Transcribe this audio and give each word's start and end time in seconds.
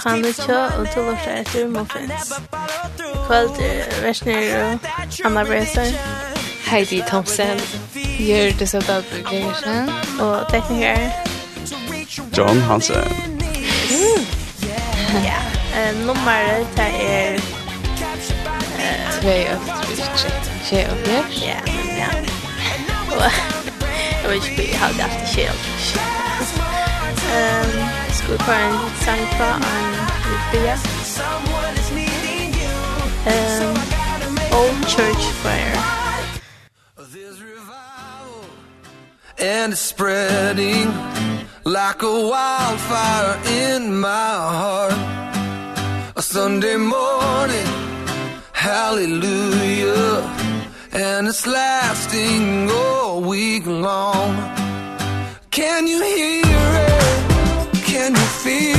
klokkan 0.00 0.20
nutja, 0.20 0.78
og 0.78 0.86
to 0.94 1.00
lortar 1.00 1.36
etter 1.40 1.68
Muffins. 1.68 2.32
Kvöld 3.26 3.60
er 3.60 4.02
versner 4.02 4.64
og 4.64 4.78
Anna 5.24 5.44
Breser. 5.44 5.86
Heidi 6.64 7.02
Thompson. 7.06 7.46
Gjør 7.46 7.58
Thomsen. 7.58 8.26
Gjørdis 8.26 8.74
og 8.74 8.86
Dalby 8.86 9.24
Gregersen. 9.24 9.90
Og 10.20 10.46
tekniker. 10.50 11.10
John 12.38 12.60
Hansen. 12.60 13.40
Ja, 15.24 15.36
nummeret 16.06 16.66
det 16.76 17.10
er... 17.10 17.40
Tvei 19.20 19.46
og 19.54 19.60
trutje. 19.66 20.30
Tje 20.64 20.90
og 20.90 20.96
bjørs. 21.04 21.42
Ja, 21.42 21.58
ja. 21.96 22.08
Og... 23.16 23.22
Jeg 24.22 24.30
vet 24.30 24.44
ikke, 24.50 24.64
jeg 24.70 24.78
hadde 24.80 25.02
alltid 25.02 25.26
tje 25.34 25.44
og 25.50 25.56
trutje 25.64 26.00
skulle 28.14 28.38
få 28.38 28.52
en 28.52 28.74
sang 29.04 29.24
for 29.38 29.54
en 29.74 29.86
bia. 30.52 30.76
Um, 33.26 33.76
Old 34.58 34.88
Church 34.88 35.24
Fire. 35.42 35.94
And 39.38 39.72
it's 39.72 39.80
spreading 39.80 40.92
like 41.64 42.02
a 42.02 42.16
wildfire 42.30 43.36
in 43.46 44.00
my 44.00 44.32
heart. 44.60 44.94
A 46.16 46.22
Sunday 46.22 46.76
morning, 46.76 47.68
hallelujah. 48.52 50.22
And 50.92 51.26
it's 51.26 51.46
lasting 51.46 52.70
all 52.70 53.20
week 53.22 53.66
long. 53.66 54.36
Can 55.50 55.86
you 55.86 56.02
hear? 56.02 56.43
feel 58.44 58.73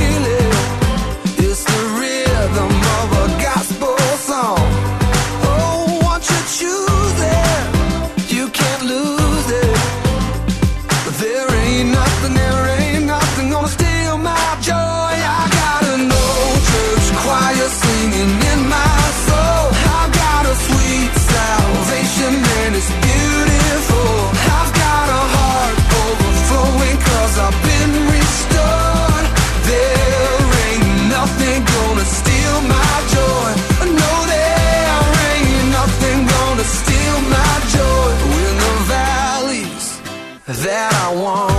that 40.48 40.94
I 40.94 41.22
want. 41.22 41.55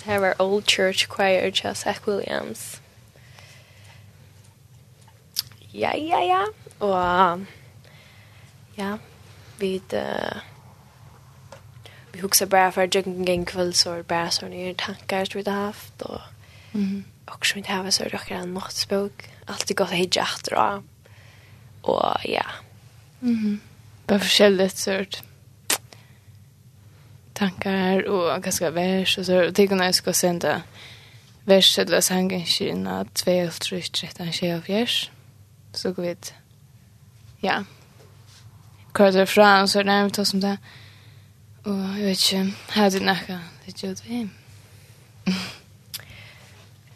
at 0.00 0.06
her 0.06 0.18
var 0.18 0.34
old 0.38 0.66
church 0.66 1.08
choir 1.08 1.50
just 1.50 1.82
Zach 1.82 2.06
Williams. 2.06 2.80
Ja, 5.72 5.92
ja, 5.96 6.20
ja. 6.24 6.44
Og 6.80 7.46
ja, 8.78 8.96
vi 9.58 9.76
uh, 9.92 10.40
vi 12.12 12.20
husker 12.20 12.46
bare 12.46 12.72
for 12.72 12.88
jungen 12.94 13.26
gang 13.26 13.46
kveld 13.46 13.72
så 13.72 13.90
er 13.90 14.02
bare 14.02 14.30
så 14.30 14.48
nye 14.48 14.74
tankar 14.74 15.24
som 15.24 15.38
vi 15.38 15.50
har 15.50 15.66
haft 15.66 16.02
og 16.02 16.20
mm 16.72 16.84
-hmm. 16.84 17.32
og 17.32 17.46
som 17.46 17.62
vi 17.62 17.66
har 17.68 17.90
så 17.90 18.04
røkker 18.04 18.42
en 18.42 18.54
nattspåk. 18.54 19.30
Alltid 19.48 19.76
godt 19.76 19.90
hidja 19.90 20.22
etter 20.22 20.56
og 20.56 20.82
og 21.82 22.16
ja. 22.24 22.46
Mm 23.20 23.34
-hmm. 23.34 23.58
Bare 24.06 24.20
forskjellig 24.20 24.70
sort 24.70 25.22
tankar 27.40 28.08
och 28.08 28.42
ganska 28.42 28.70
vers 28.70 29.18
och 29.18 29.26
så. 29.26 29.50
Det 29.50 29.66
kan 29.66 29.78
jag 29.78 29.94
ska 29.94 30.12
sända 30.12 30.62
vers 31.44 31.78
eller 31.78 32.00
sangen 32.00 32.44
kina 32.44 33.04
2 33.04 33.50
13 33.92 34.32
tjej 34.32 34.60
vers 34.68 35.10
så 35.72 35.92
går 35.92 36.02
vi 36.02 36.16
ja. 37.40 37.64
Kör 38.96 39.12
det 39.12 39.26
fram 39.26 39.68
så 39.68 39.82
när 39.82 40.04
vi 40.04 40.10
tar 40.10 40.24
som 40.24 40.40
det. 40.40 40.58
Och 41.64 41.98
jag 41.98 42.06
vet 42.06 42.32
inte 42.32 42.56
hade 42.68 42.98
det 42.98 43.04
näka. 43.04 43.40
Det 43.64 43.82
gjorde 43.82 44.00
vi 44.06 44.28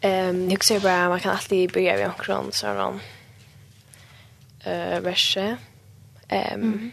Ehm, 0.01 0.49
jag 0.51 0.63
ser 0.63 0.79
bara 0.79 1.09
man 1.09 1.19
kan 1.19 1.31
alltid 1.31 1.71
börja 1.71 1.97
med 1.97 2.07
omkring 2.07 2.51
sådär 2.51 2.85
om 2.85 2.99
eh 4.63 4.99
verse. 4.99 5.57
Ehm, 6.27 6.91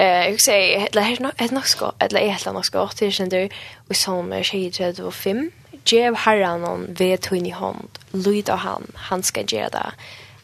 Eh, 0.00 0.28
jag 0.28 0.40
säger 0.40 0.88
eller 0.90 1.02
här 1.02 1.32
ett 1.36 1.50
något 1.50 1.66
ska 1.66 1.92
eller 1.98 2.20
ett 2.20 2.46
annat 2.46 2.64
ska 2.64 2.88
till 2.88 3.12
sen 3.12 3.28
du 3.28 3.48
och 3.88 3.96
som 3.96 4.32
är 4.32 4.42
tjejer 4.42 5.04
och 5.04 5.14
fem. 5.14 5.50
Jev 5.84 6.14
Harran 6.14 6.64
on 6.64 6.94
vet 6.94 7.26
hon 7.26 7.46
i 7.46 7.50
hand. 7.50 7.98
Luida 8.10 8.54
han 8.54 8.92
han 8.94 9.22
ska 9.22 9.40
ge 9.40 9.68
det. 9.68 9.92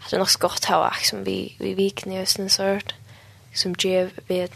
Att 0.00 0.10
det 0.10 0.18
något 0.18 0.28
ska 0.28 0.48
ta 0.48 0.92
som 1.02 1.24
vi 1.24 1.56
vi 1.58 1.74
vikne 1.74 2.22
och 2.22 2.40
en 2.40 2.50
sort 2.50 2.94
som 3.54 3.74
Jev 3.78 4.10
vet 4.26 4.52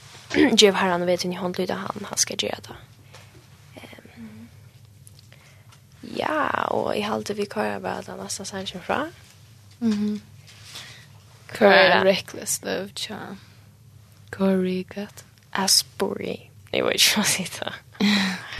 Jev 0.58 0.74
Harran 0.74 1.06
vet 1.06 1.22
hon 1.22 1.32
i 1.32 1.36
hand 1.36 1.58
Luida 1.58 1.74
han 1.74 2.06
han 2.08 2.18
ska 2.18 2.34
ge 2.34 2.54
det. 2.68 2.76
Ehm. 3.74 4.48
Ja, 6.16 6.64
och 6.64 6.96
i 6.96 7.00
halde 7.00 7.34
vi 7.34 7.46
kör 7.46 7.80
bara 7.80 8.02
den 8.02 8.18
nästa 8.18 8.44
sanchen 8.44 8.80
fra. 8.82 9.10
Mhm. 9.78 9.92
Mm 9.92 10.20
Kör 11.58 12.04
reckless 12.04 12.62
love 12.64 12.88
charm. 12.94 13.38
Corrigat. 14.30 15.24
Asbury. 15.52 16.36
Jeg 16.72 16.84
vet 16.84 17.00
ikke 17.00 17.14
hva 17.16 17.24
det. 17.58 17.72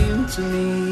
me. 0.41 0.90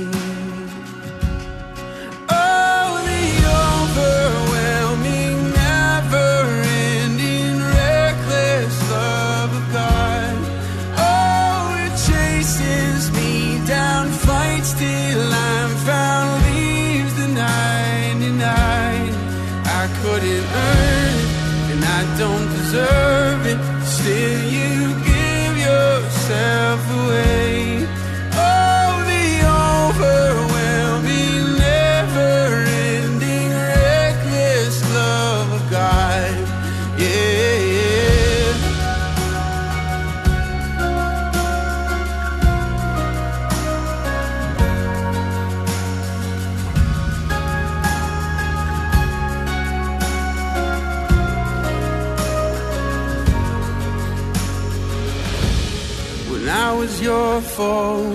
for 57.60 58.09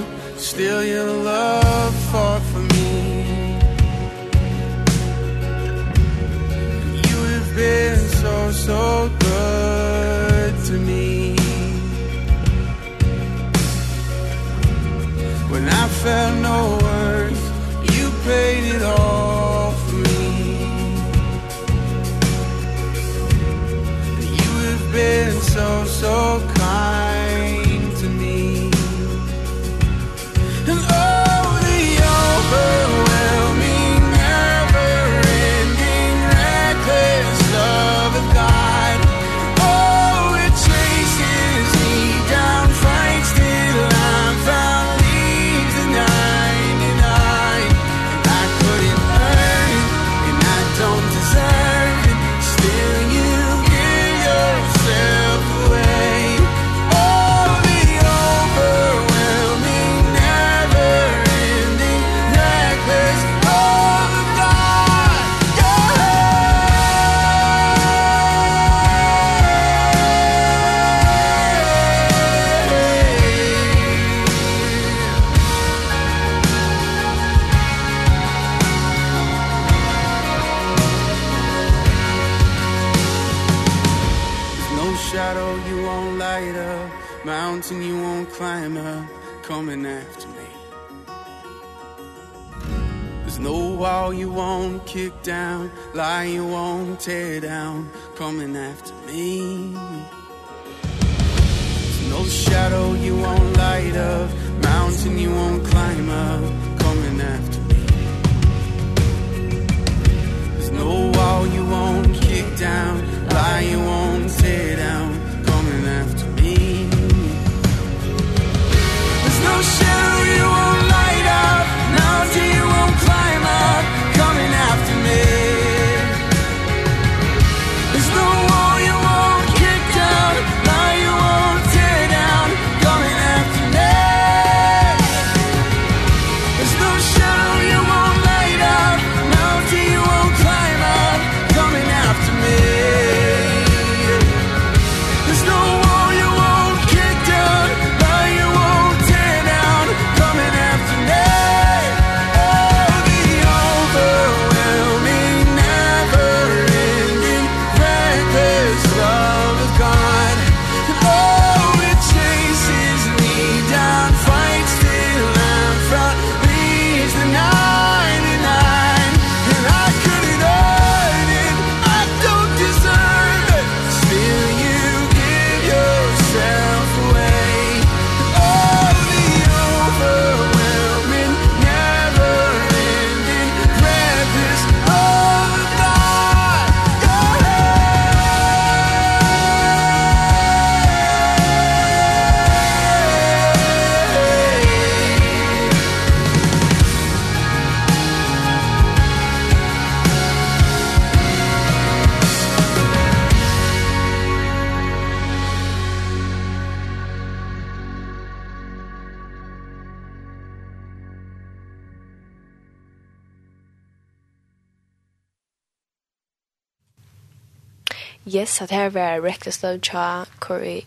yes, 218.35 218.63
at 218.63 218.71
her 218.71 218.89
var 218.89 219.21
Reckless 219.21 219.63
Love 219.63 219.79
Cha, 219.79 220.25
Corey 220.41 220.81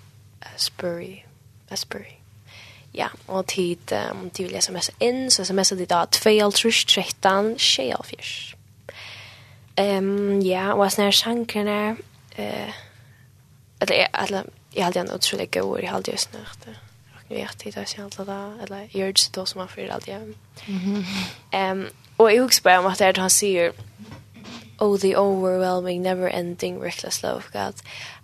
Asbury. 0.55 1.15
Asbury. 1.69 2.17
Ja, 2.93 3.07
og 3.27 3.47
tid, 3.47 3.91
um, 4.11 4.29
de 4.29 4.43
vil 4.43 4.51
jeg 4.51 4.63
smsa 4.63 4.91
inn, 4.99 5.31
så 5.31 5.45
smsa 5.45 5.75
de 5.75 5.85
da 5.85 6.05
2.13.24. 6.15 8.55
Um, 9.77 10.39
ja, 10.41 10.73
og 10.73 10.91
sånne 10.91 11.05
her 11.05 11.11
sjankerne, 11.13 11.97
uh, 12.39 12.69
eller, 13.81 14.05
eller, 14.23 14.43
jeg 14.75 14.85
hadde 14.85 14.99
en 14.99 15.11
utrolig 15.13 15.51
god 15.51 15.63
ord, 15.63 15.79
jeg 15.81 15.91
hadde 15.91 16.11
jo 16.11 16.17
snart 16.17 16.57
det. 16.65 16.75
Jeg 17.29 17.37
vet 17.37 17.65
ikke, 17.65 17.79
jeg 17.79 17.87
sier 17.91 18.03
alt 18.03 18.17
det, 18.17 18.27
eller 18.63 18.77
jeg 18.77 18.89
gjør 18.93 19.11
det 19.11 19.19
så 19.19 19.29
da 19.35 19.45
som 19.45 19.59
man 19.59 19.69
fyrir 19.69 19.93
alt 19.93 20.05
hjem. 20.05 20.35
Um, 21.53 21.87
og 22.17 22.33
jeg 22.33 22.41
husker 22.41 22.63
bare 22.63 22.79
om 22.79 22.85
at 22.85 22.99
det 22.99 23.07
er 23.07 23.11
det 23.11 23.21
han 23.21 23.29
sier, 23.29 23.71
oh 24.79 24.98
the 24.98 25.15
overwhelming 25.15 26.01
never 26.01 26.29
ending 26.29 26.79
reckless 26.84 27.24
love 27.24 27.38
of 27.38 27.51
God. 27.51 27.74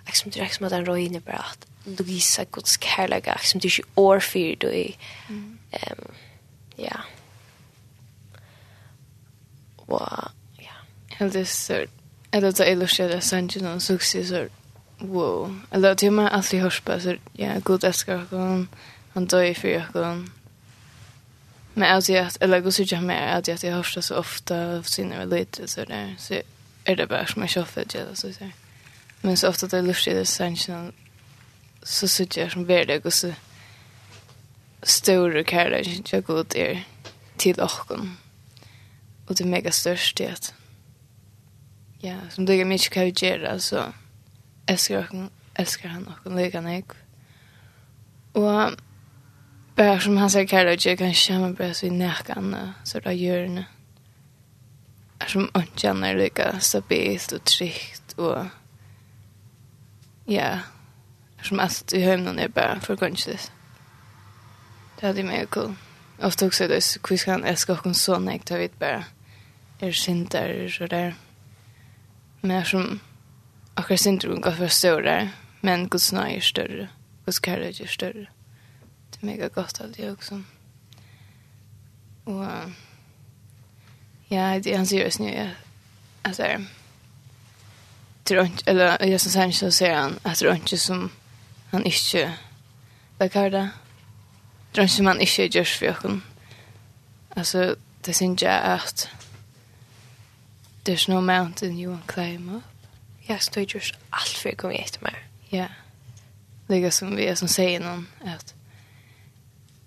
Jag 0.05 0.15
som 0.15 0.31
direkt 0.31 0.55
som 0.55 0.65
att 0.65 0.71
han 0.71 0.85
rojne 0.85 1.19
bara 1.19 1.37
att 1.37 1.67
Louisa 1.83 2.43
Guds 2.51 2.77
kärlek 2.81 3.27
jag 3.27 3.45
som 3.45 3.59
du 3.59 3.67
inte 3.67 3.81
år 3.95 4.19
för 4.19 4.55
du 4.59 4.67
i. 4.67 4.95
Ja. 6.75 6.97
Och 9.75 10.09
ja. 10.57 10.73
Helt 11.07 11.33
det 11.33 11.45
så 11.45 11.85
eller 12.31 12.51
så 12.51 12.63
illustrerar 12.63 13.09
lustigt 13.09 13.17
att 13.17 13.23
sangen 13.23 13.75
och 13.75 13.81
success 13.81 14.29
så 14.29 14.47
wow. 14.97 15.59
Eller 15.71 15.95
det 15.95 16.11
man 16.11 16.27
alltid 16.27 16.61
hörs 16.61 16.81
på 16.81 16.99
så 16.99 17.15
ja 17.33 17.59
god 17.63 17.83
älskar 17.83 18.25
hon. 18.29 18.67
han 19.13 19.25
dör 19.25 19.53
för 19.53 19.79
honom 19.93 20.31
Men 21.73 21.95
alltså 21.95 22.11
jag 22.11 22.31
eller 22.39 22.59
går 22.59 22.71
så 22.71 22.83
jag 22.87 23.03
med 23.03 23.37
att 23.37 23.47
jag 23.47 23.63
jag 23.63 23.73
hörs 23.73 23.97
så 24.01 24.15
ofta 24.15 24.75
av 24.77 24.83
sina 24.83 25.25
lite 25.25 25.67
så 25.67 25.85
där 25.85 26.15
så 26.17 26.41
är 26.83 26.95
det 26.95 27.07
bara 27.07 27.25
som 27.25 27.41
jag 27.41 27.49
köper 27.49 27.85
det 27.85 28.15
så 28.15 28.33
så. 28.33 28.49
Men 29.21 29.37
så 29.37 29.49
ofta 29.49 29.67
det 29.67 29.81
lyfts 29.81 30.05
det 30.05 30.25
sanction 30.25 30.91
så 31.83 32.07
så 32.07 32.25
jag 32.35 32.51
som 32.51 32.65
värde 32.65 32.99
går 32.99 33.09
så 33.09 33.33
stora 34.81 35.43
kärlek 35.43 36.13
jag 36.13 36.23
går 36.23 36.41
ut 36.41 36.55
er 36.55 36.83
till 37.37 37.61
ochkon. 37.61 38.17
Och 39.27 39.35
det 39.35 39.45
mega 39.45 39.71
störst 39.71 40.17
det 40.17 40.27
att 40.27 40.53
ja, 41.99 42.15
som 42.29 42.45
det 42.45 42.53
är 42.53 42.65
mycket 42.65 42.89
kan 42.89 43.09
göra 43.09 43.59
så 43.59 43.83
älskar 44.65 44.95
jag 44.95 45.29
älskar 45.53 45.89
han 45.89 46.13
och 46.23 46.31
lägga 46.31 46.61
ner. 46.61 46.83
Och 48.31 48.71
Bara 49.75 49.99
som 49.99 50.17
han 50.17 50.29
säger 50.29 50.47
kärlek, 50.47 50.85
jag 50.85 50.97
kan 50.97 51.13
känna 51.13 51.49
bara 51.49 51.73
så 51.73 51.85
i 51.85 51.89
näkan 51.89 52.73
så 52.83 52.99
där 52.99 53.11
gör 53.11 53.37
det. 53.37 53.65
Är 55.19 55.27
som 55.27 55.49
inte 55.55 55.79
känner 55.79 56.15
lika 56.15 56.59
stabilt 56.59 57.31
och 57.31 57.43
tryggt 57.43 58.13
och 58.13 58.45
ja, 60.25 60.59
är 61.37 61.43
som 61.43 61.59
allt 61.59 61.93
i 61.93 61.99
hemmen 61.99 62.39
är 62.39 62.47
bara 62.47 62.79
för 62.79 62.95
konstigt. 62.95 63.51
Det 64.99 65.07
hade 65.07 65.23
mig 65.23 65.45
cool. 65.45 65.75
Ofta 66.21 66.45
också 66.45 66.67
det 66.67 66.81
så 66.81 66.99
quiz 66.99 67.23
kan 67.23 67.43
älska 67.43 67.73
och 67.73 67.95
så 67.95 68.19
näkt 68.19 68.49
jag 68.49 68.57
vet 68.57 68.79
bara 68.79 69.03
är 69.79 69.91
synder 69.91 70.69
så 70.69 70.87
där. 70.87 71.15
Men 72.41 72.65
som 72.65 72.99
akkurat 73.73 73.99
synder 73.99 74.27
går 74.27 74.51
för 74.51 74.67
större, 74.67 75.29
men 75.61 75.87
Guds 75.87 76.11
nåd 76.11 76.27
är 76.27 76.39
större. 76.39 76.87
Guds 77.25 77.45
kärlek 77.45 77.79
är 77.79 77.87
större 77.87 78.27
mega 79.23 79.49
gott 79.49 79.81
av 79.81 79.91
det 79.91 80.11
också. 80.11 80.43
Och 82.23 82.45
ja, 84.27 84.59
det 84.59 84.75
han 84.75 84.87
ser 84.87 85.03
just 85.03 85.19
nu 85.19 85.29
är 85.29 85.57
alltså 86.21 86.43
Tront, 88.23 88.67
eller 88.67 89.05
jag 89.05 89.21
som 89.21 89.31
sen 89.31 89.53
så 89.53 89.71
ser 89.71 89.95
han 89.95 90.19
att 90.23 90.39
det 90.39 90.55
inte 90.55 90.77
som 90.77 91.09
han 91.71 91.85
inte 91.85 92.33
verkar 93.17 93.49
det. 93.49 93.69
Det 94.71 94.81
är 94.81 94.83
inte 94.83 95.03
man 95.03 95.21
inte 95.21 95.57
gör 95.57 95.63
för 95.63 95.85
jag 95.85 96.21
Alltså, 97.35 97.75
det 98.01 98.13
syns 98.13 98.41
jag 98.41 98.63
att 98.63 99.07
there's 100.83 101.09
no 101.09 101.21
mountain 101.21 101.79
you 101.79 101.95
won't 101.95 102.07
climb 102.07 102.55
up. 102.55 102.63
Jag 103.19 103.41
står 103.41 103.63
just 103.75 103.95
allt 104.09 104.27
för 104.27 104.49
att 104.49 104.57
komma 104.57 104.73
efter 104.73 105.03
mig. 105.03 105.15
Ja. 105.49 105.67
Det 106.67 106.75
är 106.75 106.91
som 106.91 107.15
vi 107.15 107.27
är 107.27 107.35
som 107.35 107.47
säger 107.47 107.79
någon 107.79 108.07
att 108.25 108.53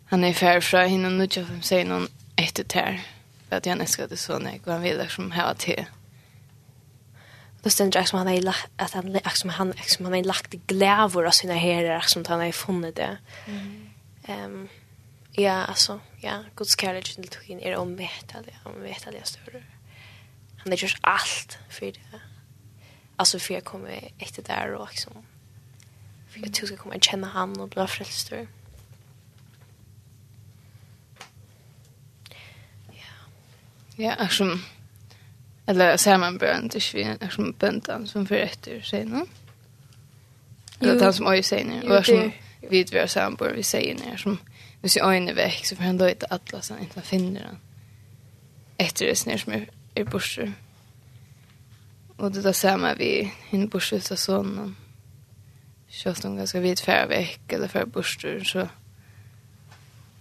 han 0.06 0.24
är 0.24 0.32
färd 0.32 0.62
från 0.62 0.88
henne 0.88 1.10
nu 1.10 1.28
jag 1.30 1.46
fem 1.46 1.62
säger 1.62 1.84
någon 1.84 2.08
ett 2.36 2.58
ett 2.58 2.72
här 2.72 3.00
att 3.50 3.66
jag 3.66 3.80
älskar 3.80 4.08
det 4.08 4.16
så 4.16 4.38
när 4.38 4.60
han 4.66 4.82
vill 4.82 5.06
som 5.08 5.30
här 5.30 5.54
till 5.54 5.84
då 7.62 7.70
ständer 7.70 7.98
jag 7.98 8.08
som 8.08 8.18
han 8.18 8.28
har 8.28 8.54
att 8.76 8.92
han 8.92 9.18
som 9.34 9.50
han 9.50 9.72
som 9.86 10.04
han 10.04 10.14
har 10.14 10.22
lagt 10.22 10.50
glävor 10.50 11.26
av 11.26 11.30
sina 11.30 11.54
herrar 11.54 12.00
som 12.00 12.24
han 12.28 12.40
har 12.40 12.52
funnit 12.52 12.96
det 12.96 13.18
ehm 14.26 14.68
ja 15.32 15.52
alltså 15.52 16.00
ja 16.20 16.44
Guds 16.56 16.80
kärlek 16.80 17.14
till 17.14 17.28
tog 17.28 17.62
är 17.62 17.76
omvetad 17.76 18.44
omvetad 18.64 19.14
jag 19.14 19.26
större 19.26 19.62
han 20.56 20.72
har 20.72 20.76
gjort 20.76 20.98
allt 21.00 21.58
för 21.70 21.86
det 21.86 22.20
alltså 23.16 23.38
för 23.38 23.54
jag 23.54 23.64
kommer 23.64 24.10
efter 24.18 24.42
där 24.42 24.74
och 24.74 24.88
liksom 24.88 25.12
för 26.30 26.40
jag 26.40 26.54
tror 26.54 26.70
jag 26.70 26.78
kommer 26.78 26.98
känna 26.98 27.26
han 27.26 27.60
och 27.60 27.68
bli 27.68 27.86
frälst 27.86 28.32
Ja, 33.96 34.12
är 34.12 34.28
som 34.28 34.62
eller 35.66 35.96
ser 35.96 36.18
man 36.18 36.38
bön 36.38 36.68
till 36.68 36.82
svin 36.82 37.16
är 37.20 37.28
som 37.28 37.52
böntan 37.58 38.06
som 38.06 38.26
för 38.26 38.34
efter 38.34 38.80
sig 38.80 39.04
nu. 39.04 39.26
Eller 40.80 40.94
det 40.94 41.12
som 41.12 41.26
oj 41.26 41.42
säger 41.42 41.64
nu 41.64 41.96
och 41.96 42.06
som 42.06 42.32
vid 42.70 42.90
vi 42.90 42.98
är 42.98 43.06
sambor, 43.06 43.52
vi 43.56 43.62
säger 43.62 43.94
när 43.94 44.16
som 44.16 44.38
vi 44.82 44.88
ser 44.88 45.00
ögonen 45.00 45.34
väck 45.34 45.66
så 45.66 45.76
får 45.76 45.84
han 45.84 45.98
då 45.98 46.08
inte 46.08 46.26
alla 46.26 46.62
sen 46.62 46.78
inte 46.78 47.02
finner 47.02 47.44
han. 47.44 47.58
Efter 48.76 49.06
det 49.06 49.16
snär 49.16 49.36
som 49.36 49.52
är, 49.52 49.68
är 49.94 50.04
borste. 50.04 50.52
Och 52.16 52.32
det 52.32 52.42
där 52.42 52.52
samma 52.52 52.94
vi 52.94 53.32
hin 53.48 53.68
borste 53.68 54.00
så 54.00 54.16
sonen. 54.16 54.76
Kjøst 55.88 56.24
hun 56.24 56.36
ganska 56.36 56.60
vid 56.60 56.80
før 56.82 57.06
vekk, 57.08 57.52
eller 57.52 57.70
før 57.70 57.84
borster, 57.84 58.44
så 58.44 58.66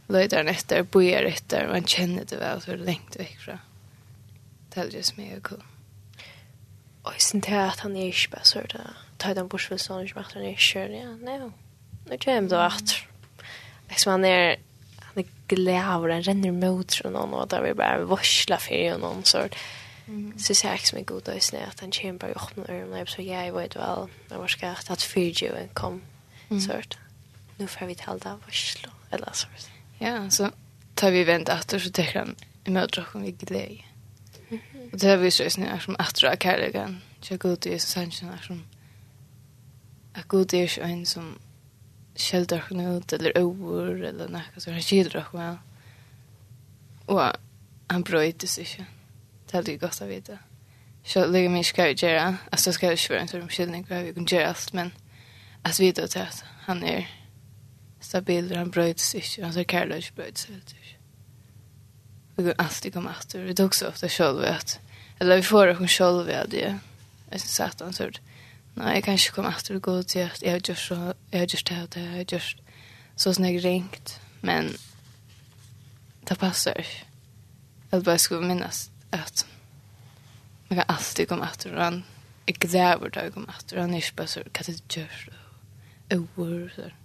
löjtar 0.08 0.46
efter, 0.46 0.84
bojar 0.84 1.24
efter, 1.24 1.68
han 1.68 1.86
känner 1.86 2.26
det 2.26 2.36
väl 2.36 2.62
så 2.62 2.72
är 2.72 2.78
det 2.78 2.84
längt 2.84 3.16
väck 3.16 3.40
från. 3.40 3.58
Det 4.74 4.80
är 4.80 4.86
just 4.86 5.18
mega 5.18 5.40
cool. 5.42 5.64
Och 7.02 7.14
sen 7.18 7.40
det 7.40 7.66
att 7.66 7.80
han 7.80 7.96
är 7.96 8.06
inte 8.06 8.30
bara 8.32 8.44
så 8.44 8.60
där. 8.60 8.90
Ta 9.18 9.34
den 9.34 9.48
bort 9.48 9.62
för 9.62 9.78
sån 9.78 10.02
inte 10.02 10.26
han 10.34 10.44
är 10.44 10.56
kör 10.56 10.90
ja. 10.90 11.10
Nej. 11.22 11.52
Nu 12.10 12.18
kör 12.20 12.42
då 12.42 12.56
att. 12.56 12.96
Liksom 13.90 14.12
han 14.12 14.26
är 14.26 14.56
han 15.00 15.24
är 15.24 15.30
glad 15.48 15.76
han 15.76 16.24
renner 16.24 16.52
mot 16.52 16.94
från 16.94 17.14
någon 17.14 17.34
och 17.34 17.48
där 17.48 17.62
vi 17.62 17.74
bara 17.74 18.06
varsla 18.06 18.58
för 18.58 18.98
någon 18.98 19.24
så 19.24 19.48
Mm. 20.08 20.40
Så 20.40 20.56
ser 20.56 20.70
jag 20.70 20.80
som 20.80 20.98
en 20.98 21.06
god 21.06 21.30
ösne 21.30 21.66
att 21.66 21.80
han 21.80 21.92
kör 21.92 22.14
bara 22.14 22.32
öppna 22.32 22.64
öronen 22.70 23.08
så 23.08 23.22
jag 23.22 23.54
vet 23.54 23.76
väl. 23.76 24.08
Men 24.28 24.40
vad 24.40 24.50
ska 24.50 24.68
att 24.68 25.02
fyrju 25.02 25.56
en 25.56 25.70
kom 25.74 26.02
sort. 26.68 26.98
Nu 27.58 27.68
får 27.68 27.86
vi 27.86 27.96
tala 27.96 28.32
av 28.32 28.42
varsla 28.46 28.90
eller 29.12 29.30
så. 29.34 29.48
Mm. 29.48 29.75
Ja, 29.98 30.30
så 30.30 30.52
tar 30.94 31.12
vi 31.12 31.24
vänt 31.24 31.50
efter 31.50 31.80
så 31.80 31.90
tar 31.90 32.14
han 32.14 32.36
emot 32.64 32.98
och 32.98 33.24
vi 33.24 33.32
glädje. 33.32 33.84
Och 34.92 35.00
det 35.00 35.08
har 35.08 35.18
vi 35.18 35.32
så 35.32 35.50
snart 35.50 35.84
som 35.84 35.96
efter 35.96 36.28
att 36.28 36.44
kärleken. 36.44 37.02
Jag 37.30 37.40
går 37.40 37.56
till 37.56 37.72
Jesus 37.72 37.96
han 37.96 38.12
som 38.12 38.64
att 40.14 40.28
god 40.28 40.54
är 40.54 40.80
en 40.80 41.06
som 41.06 41.40
skäldar 42.16 42.58
henne 42.70 42.98
ut 42.98 43.14
eller 43.14 43.38
över 43.38 44.04
eller 44.04 44.28
något 44.28 44.64
så 44.64 44.72
han 44.72 44.82
skildrar 44.82 45.28
väl. 45.32 45.58
Och 47.06 47.22
han 47.88 48.02
bröjter 48.02 48.48
sig 48.48 48.66
inte. 48.66 48.86
Det 49.46 49.58
hade 49.58 49.72
ju 49.72 49.78
gott 49.78 50.02
att 50.02 50.10
veta. 50.10 50.38
Så 51.04 51.26
lägger 51.26 51.50
mig 51.50 51.64
ska 51.64 51.88
jag 51.88 52.04
göra. 52.04 52.38
Alltså 52.50 52.74
ska 52.74 52.86
jag 52.86 52.94
inte 52.94 53.10
vara 53.10 53.22
en 53.22 53.28
sån 53.28 53.50
skiljning 53.50 53.86
vad 53.90 54.04
vi 54.04 54.14
kan 54.14 54.26
göra 54.26 54.48
allt 54.48 54.74
men 54.74 54.92
att 55.62 55.80
veta 55.80 56.04
att 56.04 56.44
han 56.62 56.84
är 56.84 57.10
stabil, 58.16 58.52
och 58.52 58.58
han 58.58 58.70
bröt 58.70 59.00
sig 59.00 59.20
inte, 59.20 59.44
han 59.44 59.54
sa 59.54 59.64
Karloj 59.64 60.12
bröts 60.16 60.50
inte. 60.50 60.74
Vi 62.36 62.44
går 62.44 62.54
alltid 62.58 62.94
komma 62.94 63.12
efter, 63.20 63.40
vi 63.40 63.56
tog 63.56 63.76
så 63.76 63.88
ofta 63.88 64.10
själva 64.10 64.48
att, 64.48 64.80
eller 65.20 65.36
vi 65.36 65.44
får 65.44 65.82
oss 65.82 65.92
själva 65.92 66.42
att 66.42 66.52
det 66.52 66.64
är 67.32 67.38
så 67.38 67.64
att 67.64 67.80
han 67.80 67.94
sa, 67.94 68.10
nej 68.74 68.96
jag 68.96 69.04
kanske 69.04 69.32
kommer 69.32 69.50
efter 69.50 69.76
och 69.76 69.82
gå 69.82 70.04
till 70.04 70.26
att 70.26 70.42
jag 70.42 70.52
har 70.52 70.58
gjort 70.58 70.78
så, 70.78 71.14
jag 71.32 71.40
har 71.40 71.46
gjort 71.46 71.66
det 71.66 71.76
här, 71.76 71.88
jag 71.94 72.12
har 72.12 72.18
gjort 72.18 72.56
så 73.16 73.34
som 73.34 73.46
jag 73.46 73.66
ringt, 73.66 74.20
men 74.42 74.74
det 76.24 76.36
passar. 76.36 76.86
Jag 77.90 78.04
bara 78.04 78.18
skulle 78.18 78.48
minnas 78.48 78.90
att 79.10 79.46
man 80.68 80.78
kan 80.80 80.96
alltid 80.96 81.30
komma 81.30 81.50
efter 81.50 81.76
och 81.76 81.84
han 81.84 82.04
är 82.46 82.54
gräver 82.54 83.10
där 83.10 83.24
jag 83.24 83.34
kommer 83.34 83.50
efter, 83.50 83.78
han 83.78 83.94
är 83.94 83.96
inte 83.96 84.14
bara 84.16 84.28
så, 84.28 84.40
kan 84.52 84.64
det 84.68 84.98
göra 84.98 85.08
så, 85.26 85.32
över 86.10 86.74
så. 86.76 87.05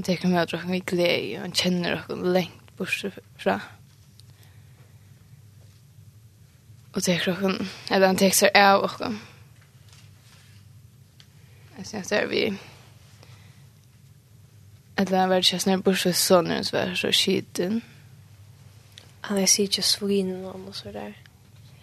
Han 0.00 0.04
tar 0.04 0.28
med 0.28 0.40
at 0.40 0.60
han 0.60 0.74
er 0.74 0.78
glede, 0.78 1.36
och 1.36 1.40
han 1.40 1.52
kjenner 1.52 1.90
dere 2.08 2.32
längt 2.32 2.76
bort 2.76 3.04
fra. 3.36 3.60
Och 6.92 7.02
tar 7.02 7.24
dere, 7.26 7.66
eller 7.90 8.06
han 8.06 8.16
tar 8.16 8.30
sig 8.30 8.50
av 8.54 8.90
dere. 8.98 9.18
Jeg 11.78 11.86
synes 11.86 12.12
at 12.12 12.30
vi, 12.30 12.58
eller 14.96 15.18
han 15.18 15.28
var 15.30 15.40
kjøst 15.40 15.66
ned 15.66 15.82
bort 15.82 15.98
fra 15.98 16.12
sånne, 16.12 16.64
så 16.64 16.76
var 16.76 16.94
så 16.94 17.12
skiten. 17.12 17.82
Han 19.20 19.38
er 19.38 19.46
sikkert 19.46 19.84
svinen 19.84 20.44
om 20.44 20.68
og 20.68 20.74
så 20.74 20.92
der. 20.92 21.12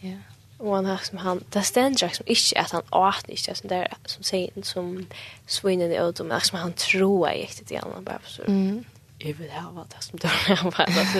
Ja. 0.01 0.07
Yeah. 0.07 0.36
Och 0.57 0.75
han 0.75 0.85
har 0.85 0.97
som 0.97 1.17
han, 1.17 1.43
det 1.49 1.61
ständer 1.61 2.09
som 2.09 2.25
inte 2.27 2.59
att 2.59 2.71
han 2.71 2.83
åt 2.91 3.29
inte, 3.29 3.55
som 3.55 3.69
där 3.69 3.93
som 4.05 4.23
säger 4.23 4.61
som 4.61 5.07
svinnen 5.45 5.91
i 5.91 5.95
ödom, 5.95 6.27
men 6.27 6.41
som 6.41 6.59
han 6.59 6.73
tror 6.73 7.27
jag 7.27 7.37
gick 7.37 7.57
det 7.59 7.71
igen, 7.71 7.87
han 7.93 8.03
bara 8.03 8.19
så, 8.25 8.43
mm. 8.43 8.83
jag 9.17 9.33
vill 9.33 9.51
ha 9.51 9.85
det 9.89 10.03
som 10.03 10.19
det 10.19 10.27
var, 10.49 10.71
bara 10.71 11.05
så. 11.05 11.19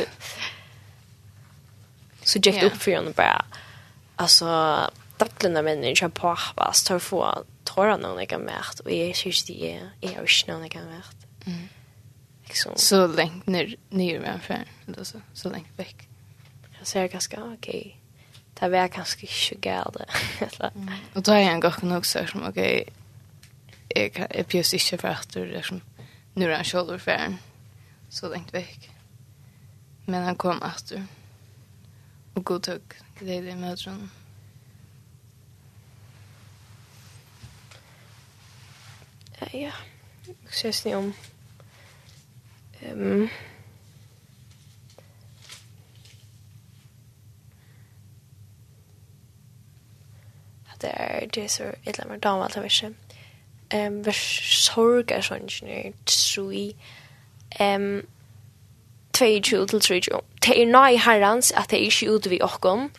Så 2.23 2.39
gick 2.39 2.61
det 2.61 2.65
upp 2.65 2.77
för 2.77 2.95
honom 2.95 3.13
bara, 3.15 3.45
alltså, 4.15 4.79
dattlarna 5.17 5.61
människor 5.61 5.95
kör 5.95 6.09
på 6.09 6.27
hoppas, 6.27 6.83
tar 6.83 6.99
få 6.99 7.43
tårar 7.63 7.97
någon 7.97 8.19
jag 8.19 8.31
har 8.31 8.45
märt, 8.45 8.79
och 8.79 8.91
jag 8.91 9.15
syns 9.15 9.43
det 9.43 9.71
är, 9.71 9.89
jag 10.01 10.09
har 10.09 10.21
inte 10.21 10.51
någon 10.51 10.67
jag 10.73 10.81
har 10.81 10.91
märt. 10.91 11.45
Mm. 11.45 11.67
Liksom. 12.45 12.71
Så 12.75 13.07
längt 13.07 13.47
ner, 13.47 13.75
ner 13.89 14.19
med 14.19 14.29
en 14.29 14.39
färg, 14.39 14.65
så, 15.03 15.21
så 15.33 15.49
längt 15.49 15.67
väck. 15.77 16.07
Jag 16.77 16.87
ser 16.87 17.07
ganska, 17.07 17.43
okej, 17.43 17.55
okay 17.57 17.93
det 18.59 18.71
var 18.71 18.87
kanskje 18.87 19.27
ikke 19.27 19.61
galt. 19.61 19.97
mm. 20.75 20.89
Og 21.15 21.25
da 21.25 21.31
er 21.33 21.39
jeg 21.39 21.55
en 21.55 21.61
gang 21.61 21.83
nok 21.83 22.05
så 22.05 22.25
som, 22.27 22.43
ok, 22.43 22.57
jeg, 22.57 24.27
jeg 24.35 24.45
pjøs 24.47 24.73
ikke 24.73 24.97
for 24.97 25.07
at 25.07 25.33
det 25.33 25.55
er 25.55 25.61
som, 25.61 25.81
nu 26.35 26.45
er 26.45 26.55
han 26.55 26.65
selv 26.65 26.99
ferden, 26.99 27.39
så 28.09 28.29
lengt 28.29 28.53
vekk. 28.53 28.89
Men 30.07 30.23
han 30.23 30.37
kom 30.37 30.61
etter, 30.63 31.03
og 32.35 32.45
god 32.45 32.59
tøk, 32.59 32.97
det 33.19 33.37
er 33.37 33.41
det 33.41 33.57
med 33.57 33.77
sånn. 33.81 34.07
Ja, 39.41 39.47
ja. 39.53 39.75
Jeg 40.27 40.35
synes 40.51 40.85
ni 40.85 40.93
om, 40.95 41.13
um, 42.93 43.29
det 50.81 50.91
er 50.93 51.25
det 51.25 51.51
så 51.51 51.63
et 51.63 51.77
eller 51.85 52.05
annet 52.05 52.23
dame 52.23 52.43
alt 52.43 52.57
av 52.57 52.63
verset. 52.63 52.93
Um, 53.73 54.05
vi 54.05 54.13
sorger 54.13 55.21
sånn 55.21 55.47
ingeniør, 55.47 55.91
tror 56.05 56.53
Um, 57.61 58.03
22 59.17 59.65
til 59.67 59.81
23. 59.81 60.19
Det 60.45 60.61
er 60.61 60.67
nøy 60.69 60.97
herrens 61.01 61.51
at 61.51 61.71
det 61.71 61.79
er 61.79 61.87
ikke 61.87 62.11
ute 62.11 62.29
vi 62.29 62.39
åkken. 62.41 62.91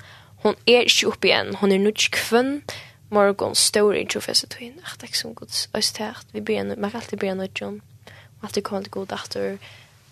Hun 0.42 0.54
er 0.66 0.80
ikke 0.80 1.06
oppe 1.06 1.28
igjen. 1.28 1.54
Hun 1.60 1.72
er 1.72 1.78
nødt 1.78 2.10
kvønn. 2.10 2.62
Morgon 3.10 3.54
står 3.54 3.92
i 3.92 4.04
tjofest 4.04 4.44
og 4.44 4.50
tøyen. 4.50 4.80
Ach, 4.84 4.96
det 4.96 5.02
er 5.02 5.12
ikke 5.12 5.18
som 5.18 5.34
gods 5.34 5.68
østert. 5.76 6.26
Vi 6.32 6.40
begynner, 6.40 6.76
man 6.76 6.90
kan 6.90 7.00
alltid 7.00 7.18
begynne 7.18 7.46
nødt 7.46 7.62
om. 7.62 7.80
Alltid 8.42 8.62
kommer 8.62 8.82
til 8.82 8.90
god 8.90 9.12
atter. 9.12 9.56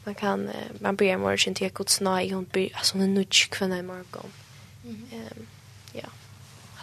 Man 0.05 0.15
kan, 0.15 0.51
man 0.81 0.97
begynner 0.97 1.19
morgen 1.19 1.55
til 1.55 1.71
gods 1.71 2.01
nøy. 2.01 2.33
Hun 2.33 2.45
blir, 2.45 2.69
altså 2.75 2.93
hun 2.93 3.03
er 3.03 3.07
nødt 3.07 3.49
kvønn 3.51 3.79
i 3.79 3.83
morgon. 3.83 4.33
Mm 4.85 5.09
-hmm. 5.11 5.39
um, 5.41 5.47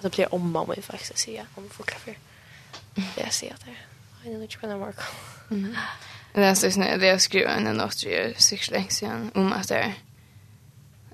det 0.03 0.15
blir 0.15 0.33
om 0.33 0.51
man 0.51 0.69
vill 0.69 0.83
faktiskt 0.83 1.17
säga 1.17 1.45
om 1.55 1.69
fotografer. 1.69 2.17
Jag 3.17 3.33
ser 3.33 3.53
att 3.53 3.65
det 3.65 4.29
är 4.29 4.35
en 4.35 4.41
entreprenör 4.41 4.77
mark. 4.77 4.95
morgon. 5.49 5.77
Det 6.33 6.41
är 6.41 6.55
så 6.55 6.71
snä 6.71 6.97
det 6.97 7.07
jag 7.07 7.21
skrev 7.21 7.47
en 7.47 7.77
natt 7.77 8.03
ju 8.03 8.33
sex 8.37 8.71
längs 8.71 9.03
igen 9.03 9.31
om 9.35 9.53
att 9.53 9.67
det 9.67 9.93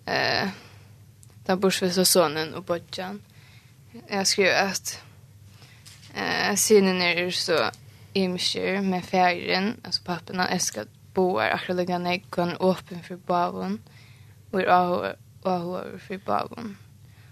eh 0.06 0.49
där 1.45 1.56
bors 1.56 1.82
vi 1.82 1.91
så 1.91 2.06
sonen 2.06 2.54
och 2.54 2.63
bodjan. 2.63 3.21
Jag 4.08 4.28
skrev 4.28 4.67
att 4.67 5.02
eh 6.15 6.56
synen 6.56 7.02
är 7.02 7.32
så 7.32 7.69
imskir 8.13 8.82
med 8.82 9.06
färgen 9.06 9.75
alltså 9.84 10.04
papporna 10.04 10.47
älskar 10.47 10.86
boar 11.13 11.49
akkurat 11.49 12.02
nek 12.02 12.23
kan 12.32 12.58
öppen 12.60 13.04
för 13.04 13.15
bavon 13.15 13.82
och 14.52 14.62
är 14.62 15.15
och 15.41 15.52
har 15.52 15.99
för 16.08 16.17
bavon. 16.17 16.78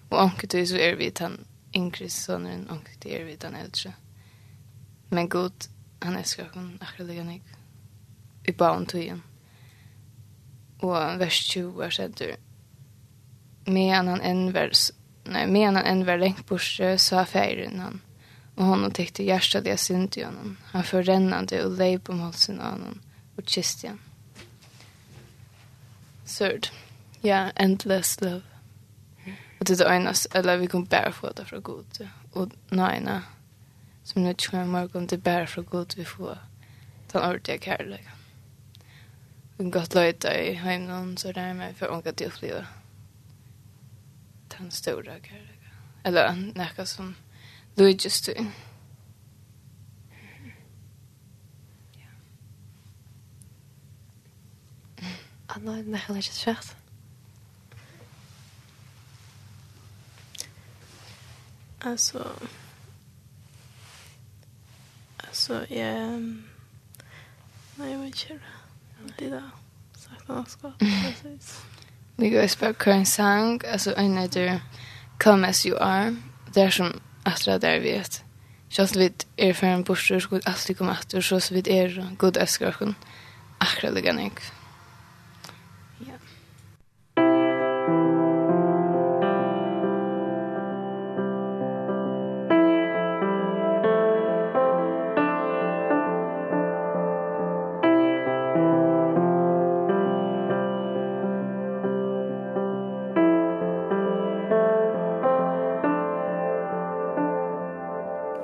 Och 0.10 0.22
anket 0.22 0.52
så 0.70 0.76
är 0.76 0.96
vi 0.96 1.12
tan 1.12 1.46
yngre 1.78 2.10
sonen 2.10 2.68
omkring 2.70 3.14
er 3.14 3.26
vi 3.26 3.36
den 3.36 3.56
äldre. 3.56 3.94
Men 5.10 5.30
god, 5.30 5.68
han 6.00 6.16
älskar 6.16 6.50
hon 6.54 6.78
akkurat 6.82 7.08
lika 7.08 7.24
nek. 7.24 7.44
I 8.48 8.52
barn 8.52 8.86
tog 8.86 9.22
Og 10.80 11.20
vers 11.20 11.48
20 11.50 11.84
er 11.84 11.90
sedder. 11.90 12.36
Medan 13.66 14.08
han 14.08 14.22
enn 14.22 14.54
vers, 14.54 14.92
nei, 15.26 15.48
medan 15.48 15.76
han 15.76 15.86
en 15.86 16.06
vers 16.06 16.20
länk 16.20 16.46
borse 16.48 16.98
sa 16.98 17.26
feiren 17.26 17.80
han. 17.80 18.02
Og 18.56 18.66
hon 18.66 18.92
tyckte 18.92 19.24
hjertet 19.24 19.66
jag 19.66 19.80
synd 19.80 20.18
i 20.18 20.24
honom. 20.24 20.58
Han 20.72 20.84
förrännade 20.84 21.66
og 21.66 21.78
lei 21.78 22.00
på 22.00 22.14
målsen 22.14 22.60
av 22.60 22.72
honom. 22.72 23.02
og 23.38 23.46
kysste 23.46 23.88
han. 23.88 24.00
Sørd. 26.26 26.72
Ja, 27.24 27.30
yeah, 27.30 27.52
endless 27.56 28.22
love. 28.22 28.47
Och 29.60 29.66
det 29.66 29.82
är 29.82 29.94
enas, 29.94 30.28
eller 30.32 30.58
vi 30.58 30.68
kan 30.68 30.86
bara 30.86 31.12
få 31.12 31.32
det 31.32 31.46
från 31.46 31.62
god. 31.62 32.10
Och 32.32 32.50
nej, 32.70 33.02
nej. 33.02 33.22
Som 34.04 34.24
nu 34.24 34.34
tror 34.34 34.60
jag 34.60 34.68
morgon, 34.68 35.08
det 35.08 35.16
är 35.16 35.20
bara 35.20 35.48
från 35.48 35.68
Gud 35.72 35.94
vi 35.98 36.06
får 36.06 36.38
den 37.12 37.22
ordentliga 37.22 37.60
kärleken. 37.60 38.12
Vi 39.58 39.64
kan 39.64 39.72
gott 39.72 39.94
löjta 39.94 40.40
i 40.40 40.54
hemmen 40.54 41.18
så 41.18 41.32
där 41.32 41.54
med 41.54 41.76
för 41.78 42.00
att 42.00 42.06
inte 42.06 42.26
uppleva 42.26 42.66
den 44.48 44.72
stora 44.72 45.04
kärleken. 45.04 45.48
Eller 46.04 46.54
något 46.56 46.88
som 46.88 47.16
du 47.76 47.90
just 47.90 48.26
du. 48.26 48.46
Anna, 55.48 55.72
det 55.72 55.92
är 55.92 56.14
helt 56.14 56.26
svært. 56.26 56.77
Alltså... 61.80 62.32
Alltså, 65.18 65.66
jag... 65.70 66.36
Nej, 67.76 67.92
jag 67.92 68.00
vet 68.00 68.30
inte. 68.30 68.40
Det 69.18 69.26
är 69.26 69.32
det. 69.32 69.50
Sagt 69.98 70.28
något 70.28 70.50
skap. 70.50 70.80
Precis. 70.80 71.62
Vi 72.16 72.30
går 72.30 72.44
och 72.44 72.52
spelar 72.52 72.88
en 72.88 73.06
sang. 73.06 73.62
Alltså, 73.72 73.96
en 73.96 74.18
heter 74.18 74.62
Come 75.20 75.48
As 75.48 75.66
You 75.66 75.78
Are. 75.80 76.16
Det 76.54 76.62
är 76.62 76.70
som 76.70 77.00
Astra 77.24 77.60
där 77.60 77.80
vet. 77.80 78.24
Så 78.70 78.82
Just 78.82 78.96
vid 78.96 79.26
er 79.38 79.64
en 79.64 79.84
bostad 79.84 80.22
så 80.22 80.30
god 80.30 80.42
alltid 80.46 80.78
komma 80.78 80.92
efter 80.92 81.22
så 81.22 81.54
vid 81.54 81.68
er 81.68 82.16
god 82.18 82.38
älskar 82.38 82.96
akkurat 83.58 83.94
lika 83.94 84.14
nekv. 84.14 84.57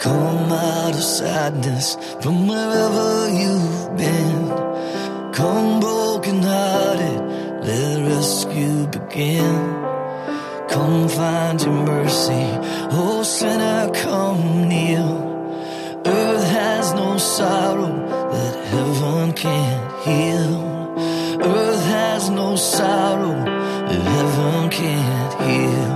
Come 0.04 0.52
out 0.52 0.94
of 0.94 1.02
sadness 1.02 1.96
from 2.22 2.46
wherever 2.46 3.30
you've 3.42 3.96
been. 3.96 4.50
Come 5.32 5.80
broken 5.80 6.44
hearted, 6.44 7.20
let 7.64 8.10
rescue 8.10 8.86
begin. 8.88 9.56
Come 10.68 11.08
find 11.08 11.62
your 11.62 11.86
mercy, 11.86 12.46
oh 12.92 13.24
sinner 13.24 13.90
come 13.94 14.68
kneel 14.68 15.34
Earth 16.06 16.48
has 16.50 16.94
no 16.94 17.18
sorrow 17.18 17.96
that 18.34 18.56
heaven 18.72 19.32
can't 19.32 20.04
heal. 20.04 20.56
Earth 21.42 21.86
has 21.86 22.30
no 22.30 22.58
sorrow 22.58 23.36
that 23.90 24.04
heaven 24.14 24.70
can't 24.70 25.34
heal. 25.46 25.94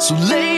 So 0.00 0.14
lay 0.30 0.53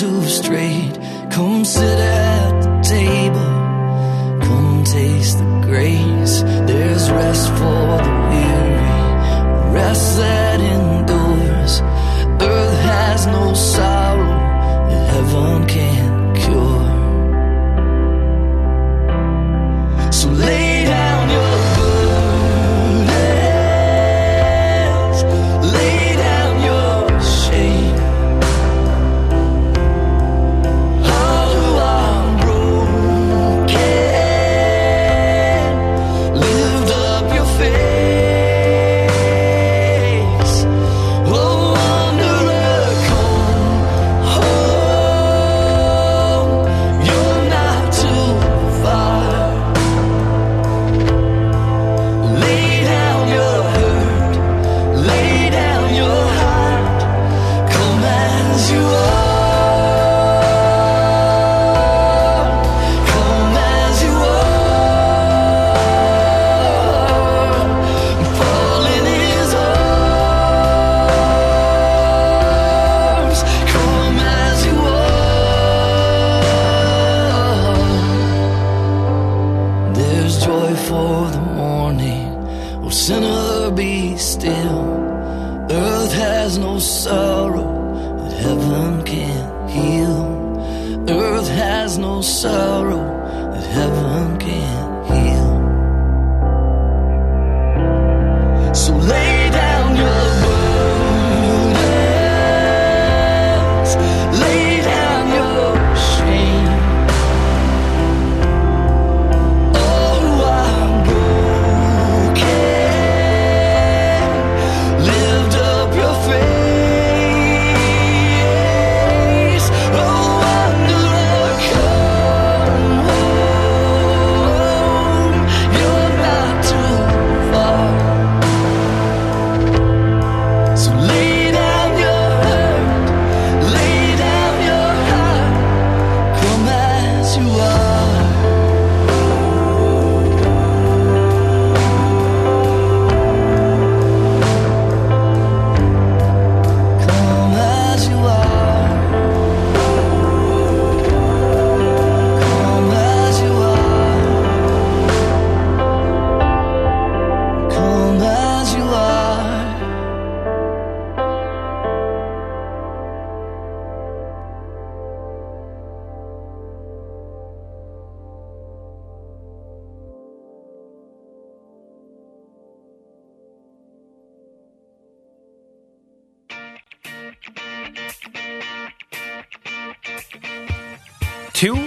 hooves 0.00 0.36
straight. 0.36 0.92
Come 1.30 1.64
sit 1.64 1.96
down. 1.98 2.25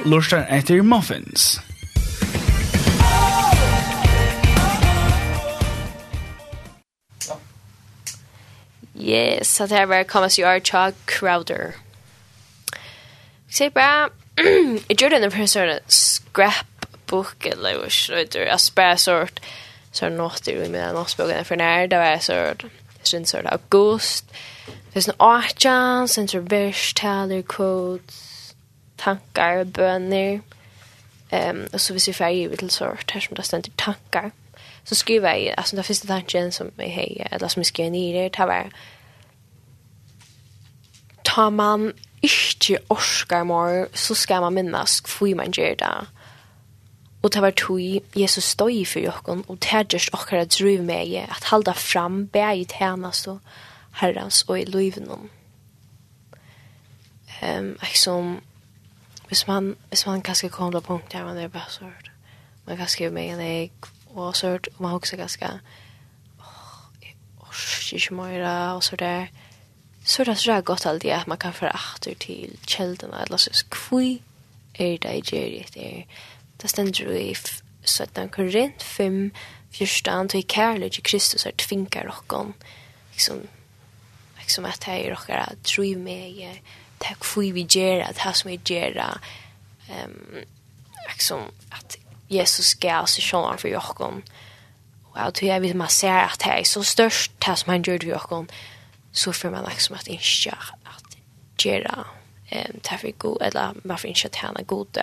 lustar 0.09 0.45
etter 0.49 0.81
muffins. 0.81 1.59
Yes, 8.95 9.55
så 9.55 9.65
det 9.65 9.75
här 9.75 9.85
var 9.85 10.03
Thomas 10.03 10.39
J.R. 10.39 10.59
Chag 10.59 10.93
Crowder. 11.05 11.75
Vi 13.47 13.53
säger 13.53 13.71
bara, 13.71 14.09
jag 14.87 15.01
gjorde 15.01 15.19
den 15.19 15.31
för 15.31 15.39
en 15.39 15.47
sån 15.47 15.79
scrapbook 15.87 17.45
eller 17.45 17.77
vad 17.77 17.91
så 17.91 18.15
heter 18.15 18.39
det. 18.39 18.51
Alltså 18.51 18.97
sort, 18.97 19.39
så 19.91 20.09
nåttor 20.09 20.53
i 20.53 20.69
mina 20.69 20.93
nåttsboken 20.93 21.45
för 21.45 21.55
när 21.55 21.87
det 21.87 21.97
var 21.97 22.17
så 22.17 22.67
sen 23.03 23.25
sort 23.25 23.45
august. 23.45 24.25
Det 24.93 25.07
är 25.07 25.09
en 25.09 25.15
archan, 25.17 26.07
sen 26.07 26.27
så 26.27 26.39
vers, 26.39 26.93
taler, 26.93 27.41
quotes, 27.41 28.28
tankar, 28.99 29.63
bøner, 29.63 30.39
um, 31.31 31.67
och 31.73 31.81
så 31.81 31.93
hvis 31.93 32.07
vi 32.07 32.13
färger 32.13 32.35
givet 32.35 32.71
sort, 32.71 33.11
här 33.11 33.21
som 33.21 33.35
det 33.35 33.43
ständer 33.43 33.71
tankar, 33.77 34.31
så 34.83 34.95
skriver 34.95 35.33
jeg, 35.33 35.53
altså 35.57 35.75
den 35.75 35.83
første 35.83 36.07
tanken 36.07 36.51
som 36.51 36.71
jeg 36.77 36.91
hei, 36.91 37.27
eller 37.31 37.47
som 37.47 37.59
jeg 37.59 37.65
skriver 37.65 37.89
nere, 37.89 38.29
det 38.29 38.47
var, 38.47 38.71
ta 41.25 41.49
man 41.49 41.91
ikke 42.21 42.79
orskar 42.89 43.43
mer, 43.43 43.85
så 43.93 44.15
skal 44.15 44.41
man 44.41 44.53
minnes 44.53 44.99
hvor 45.05 45.35
man 45.35 45.51
gjør 45.51 45.75
det. 45.79 46.07
Og 47.21 47.33
det 47.33 47.41
var 47.41 47.51
tog 47.51 47.79
Jesus 48.15 48.43
støy 48.43 48.85
for 48.85 48.99
jokken, 48.99 49.43
og 49.47 49.57
det 49.61 49.73
er 49.73 49.83
just 49.93 50.13
okkara 50.13 50.45
driv 50.45 50.83
med 50.83 51.15
at 51.15 51.43
halda 51.51 51.71
fram, 51.71 52.27
bæg 52.27 52.59
i 52.59 52.65
tjenest 52.65 53.27
og 53.27 53.39
herrans 54.01 54.45
og 54.47 54.59
i 54.59 54.65
løyven. 54.65 55.29
Um, 57.41 57.77
liksom, 57.81 57.95
som 57.95 58.41
hvis 59.29 59.47
man, 59.47 59.75
hvis 59.89 60.05
man 60.05 60.21
kanskje 60.21 60.49
kommer 60.49 60.79
til 60.79 60.85
punkt 60.85 61.11
der 61.11 61.25
man 61.25 61.37
er 61.37 61.47
bare 61.47 61.69
sørt, 61.69 62.11
man 62.65 62.77
kan 62.77 62.87
skrive 62.87 63.11
med 63.11 63.29
en 63.29 63.39
egg, 63.39 63.71
og 64.09 64.35
sørt, 64.35 64.67
og 64.75 64.81
man 64.81 64.91
også 64.91 65.17
kanskje, 65.17 65.59
åh, 66.39 66.81
jeg 67.01 67.13
orsker 67.39 67.97
ikke 67.97 68.13
mer, 68.13 68.47
og 68.73 68.83
så 68.83 68.95
der, 68.95 69.25
så 70.03 70.23
det 70.23 70.47
er 70.47 70.61
godt 70.61 70.85
alt 70.85 71.01
det 71.01 71.09
at 71.09 71.27
man 71.27 71.37
kan 71.37 71.53
forakter 71.53 72.13
til 72.13 72.57
kjeldene, 72.67 73.21
eller 73.21 73.37
så 73.37 73.65
kvui 73.69 74.21
er 74.79 74.97
det 74.97 75.15
i 75.15 75.21
gjerrig 75.21 75.67
der. 75.75 76.03
Det 76.61 76.69
stender 76.69 77.03
jo 77.03 77.11
i 77.11 77.35
17 77.83 78.29
Korint 78.29 78.83
5, 78.83 79.31
14, 79.71 80.29
til 80.29 80.47
kærlighet 80.47 80.91
til 80.91 81.03
Kristus 81.03 81.45
er 81.45 81.51
tvingar 81.57 82.09
okkon, 82.09 82.53
liksom, 83.13 83.41
liksom 84.39 84.65
at 84.65 84.83
her 84.83 84.93
er 84.93 85.15
okkara 85.15 85.53
tru 85.63 85.97
med, 85.97 86.57
tack 86.99 87.23
för 87.25 87.41
vi 87.41 87.67
ger 87.69 88.01
att 88.01 88.17
här 88.17 88.33
som 88.33 88.51
vi 88.51 88.59
ger 88.65 89.03
ehm 89.89 90.45
liksom 91.07 91.41
att 91.69 91.97
Jesus 92.27 92.65
ska 92.65 92.93
alltså 92.93 93.21
sjön 93.21 93.57
för 93.57 93.69
Jakob 93.69 94.21
och 95.03 95.19
att 95.19 95.41
hur 95.41 95.47
jag 95.47 95.59
vill 95.59 95.75
man 95.75 95.89
ser 95.89 96.23
att 96.23 96.39
det 96.39 96.49
är 96.49 96.63
så 96.63 96.83
störst 96.83 97.31
det 97.45 97.55
som 97.55 97.69
han 97.69 97.81
gjorde 97.81 98.05
för 98.05 98.11
Jakob 98.11 98.51
så 99.11 99.33
får 99.33 99.49
man 99.49 99.65
liksom 99.69 99.95
att 99.95 100.07
inte 100.07 100.57
att 100.83 101.65
göra 101.65 102.05
ehm 102.49 102.79
taffig 102.81 103.17
god 103.17 103.41
eller 103.41 103.73
varför 103.83 104.07
inte 104.07 104.27
att 104.27 104.35
han 104.35 104.57
är 104.57 104.63
god 104.63 104.97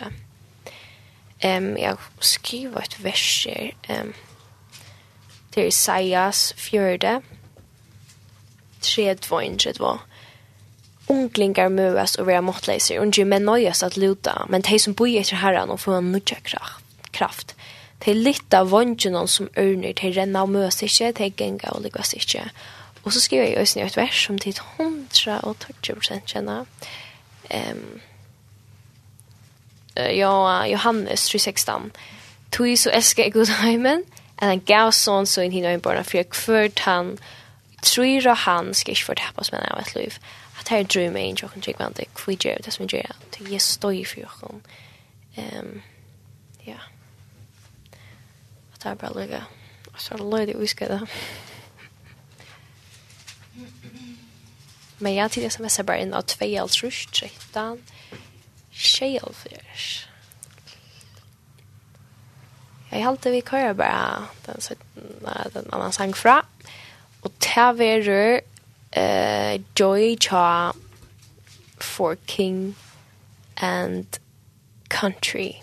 Ehm 1.39 1.77
jag 1.77 1.99
skriver 2.19 2.81
ett 2.81 3.01
vers. 3.01 3.47
Ehm 3.83 4.13
det 5.57 5.63
är 5.63 5.67
Isaias 5.67 6.55
4. 6.57 7.23
3, 8.81 9.15
2, 9.15 9.41
1, 9.41 9.75
2. 9.75 9.99
Unglingar 11.09 11.69
møves 11.71 12.17
og 12.19 12.27
være 12.27 12.43
måttleiser, 12.43 12.99
og 12.99 13.07
unge 13.07 13.25
menn 13.25 13.47
nøyes 13.47 13.83
at 13.87 13.97
luta, 13.97 14.35
men 14.51 14.65
de 14.67 14.79
som 14.83 14.95
bor 14.95 15.07
etter 15.07 15.39
herren 15.39 15.71
og 15.71 15.81
får 15.81 16.01
en 16.01 16.13
nødja 16.13 16.41
kraft. 17.15 17.55
De 18.05 18.15
litt 18.15 18.55
av 18.55 18.71
vondgjennom 18.71 19.29
som 19.31 19.49
ørner, 19.57 19.95
de 19.95 20.11
renner 20.17 20.43
og 20.43 20.51
møes 20.53 20.83
ikke, 20.83 21.13
de 21.17 21.31
ganger 21.31 21.73
og 21.73 21.83
lykkes 21.87 22.13
ikke. 22.19 22.49
Og 23.05 23.13
så 23.13 23.21
skriver 23.21 23.45
jeg 23.45 23.59
også 23.59 23.81
et 23.81 23.97
vers 23.97 24.25
som 24.27 24.39
til 24.39 24.59
120 24.79 25.95
prosent 25.95 26.27
kjenner. 26.27 26.67
Um, 27.55 28.01
ja, 29.97 30.65
Johannes 30.67 31.29
3.16. 31.35 31.91
Tui 32.53 32.77
så 32.77 32.91
elsker 32.91 33.23
jeg 33.23 33.33
god 33.33 33.53
heimen, 33.63 34.03
at 34.39 34.49
han 34.49 34.65
gav 34.67 34.91
sånn 34.93 35.27
så 35.27 35.45
inn 35.47 35.55
hinn 35.55 35.69
øynbarna, 35.71 36.03
for 36.03 36.19
jeg 36.19 36.31
kvørt 36.35 36.83
han, 36.85 37.15
tror 37.83 38.35
han 38.45 38.75
skal 38.75 38.93
ikke 38.93 39.13
fortapas 39.13 39.53
med 39.53 39.63
han 39.63 39.79
av 39.79 39.87
et 39.87 39.95
liv. 39.95 40.19
Og 40.19 40.46
det 40.69 40.75
här 40.75 40.81
är 40.81 40.85
drömmen 40.85 41.23
i 41.23 41.37
tjocken 41.37 41.63
tjockvante. 41.63 42.05
Vi 42.27 42.37
gör 42.41 42.61
det 42.65 42.71
som 42.71 42.87
vi 42.87 42.97
gör. 42.97 43.13
Det 43.31 43.55
är 43.55 43.59
stoj 43.59 44.05
för 44.05 44.21
tjocken. 44.21 44.63
Um, 45.37 45.83
ja. 46.59 46.75
Att 48.73 48.81
det 48.81 48.89
här 48.89 48.97
bara 48.97 49.11
lycka. 49.11 49.45
Så 49.97 50.15
är 50.15 50.19
det 50.19 50.25
löjligt 50.25 50.57
uiska 50.57 50.89
det. 50.89 51.07
Men 54.99 55.15
jag 55.15 55.31
till 55.31 55.47
sms 55.47 55.79
är 55.79 55.83
bara 55.83 55.97
en 55.97 56.15
av 56.15 56.23
2, 56.23 56.69
13, 57.13 57.83
24. 58.71 59.61
Jeg 62.91 63.05
halte 63.05 63.31
vi 63.31 63.41
kører 63.41 63.73
bare 63.73 64.27
den, 64.47 64.61
den, 65.53 65.65
den 65.71 65.93
sang 65.93 66.15
fra. 66.17 66.43
Og 67.23 67.33
til 67.43 68.11
å 68.11 68.56
uh, 68.97 69.59
Joy 69.75 70.17
Cha 70.17 70.73
for 71.79 72.17
King 72.27 72.75
and 73.59 74.07
Country. 74.89 75.63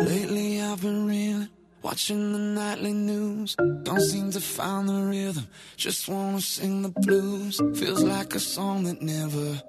Lately 0.00 0.60
I've 0.60 0.82
been 0.82 1.06
reeling 1.06 1.48
Watching 1.84 2.32
the 2.32 2.38
nightly 2.38 2.94
news. 2.94 3.54
Don't 3.82 4.00
seem 4.00 4.30
to 4.30 4.40
find 4.40 4.88
the 4.88 5.02
rhythm 5.02 5.46
Just 5.76 6.08
wanna 6.08 6.40
sing 6.40 6.80
the 6.80 6.88
blues. 6.88 7.60
Feels 7.78 8.02
like 8.02 8.34
a 8.34 8.40
song 8.40 8.84
that 8.84 9.02
never 9.02 9.62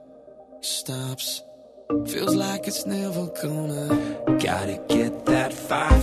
stops. 0.62 1.45
Feels 1.90 2.36
like 2.36 2.68
it's 2.68 2.86
never 2.86 3.28
gonna 3.28 4.18
Gotta 4.40 4.80
get 4.88 5.26
that 5.26 5.54
fire 5.54 6.02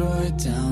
destroyed 0.00 0.36
down. 0.38 0.69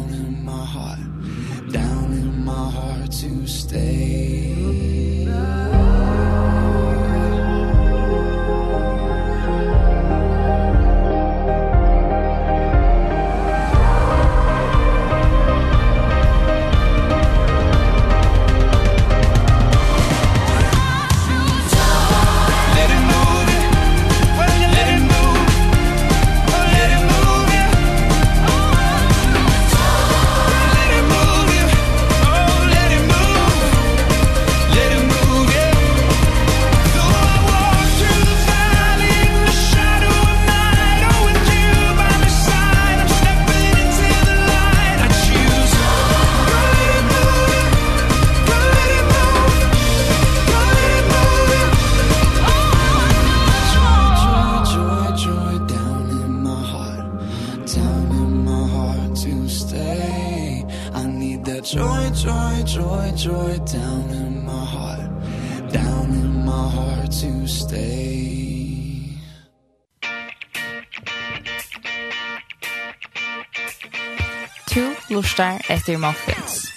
Mr. 75.89 75.97
Muffins. 75.97 76.73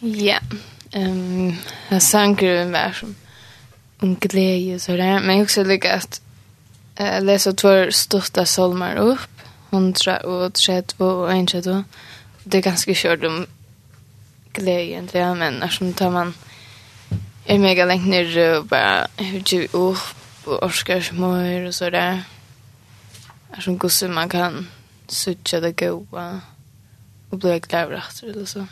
Ja. 0.00 0.38
Ehm, 0.92 1.56
jag 1.88 2.02
sanker 2.02 2.46
en 2.46 2.72
vers 2.72 3.00
som 3.00 3.14
om 3.98 4.14
glädje 4.14 4.74
och 4.74 4.80
sådär. 4.80 5.20
Men 5.20 5.42
också 5.42 5.64
lika 5.64 5.94
att 5.94 6.20
eh, 6.96 7.22
läsa 7.22 7.52
två 7.52 7.90
största 7.90 8.46
solmar 8.46 8.96
upp. 8.96 9.30
Hundra 9.70 10.16
och 10.16 10.54
trettvo 10.54 11.04
och 11.04 11.32
en 11.32 11.46
trettvo. 11.46 11.84
Det 12.44 12.58
är 12.58 12.62
ganska 12.62 12.92
kört 12.94 13.24
om 13.24 13.46
glädje 14.52 14.84
egentligen. 14.84 15.38
Men 15.38 15.62
eftersom 15.62 15.92
tar 15.92 16.10
man 16.10 16.34
är 17.44 17.58
mega 17.58 17.84
längt 17.84 18.08
ner 18.08 18.58
och 18.58 18.64
bara 18.64 19.06
hur 19.16 19.40
du 19.40 19.64
upp 19.66 19.98
och 20.44 20.62
orskar 20.62 21.00
smör 21.00 21.66
och 21.66 21.74
så 21.74 21.90
där. 21.90 22.22
Är 23.52 23.60
som 23.60 23.78
gosse 23.78 24.08
man 24.08 24.28
kan 24.28 24.68
sucha 25.06 25.60
det 25.60 25.72
goa 25.72 26.40
och 27.30 27.38
bli 27.38 27.60
glad 27.60 27.92
efter 27.92 28.26
eller 28.26 28.44
så. 28.44 28.66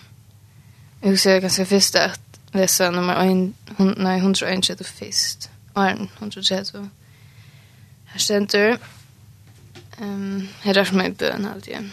Jag 1.01 1.19
ser 1.19 1.41
ganska 1.41 1.67
först 1.67 1.95
att 1.95 2.21
läsa 2.53 2.91
nummer 2.91 3.27
hon 3.77 3.95
nej 3.99 4.19
131 4.19 4.87
först. 4.87 5.51
Arn 5.75 6.09
130. 6.19 6.89
Här 8.05 8.19
ständer 8.19 8.79
Ehm, 10.03 10.49
här 10.61 10.79
är 10.79 10.85
som 10.85 11.01
en 11.01 11.15
bön 11.15 11.47
alltid. 11.47 11.91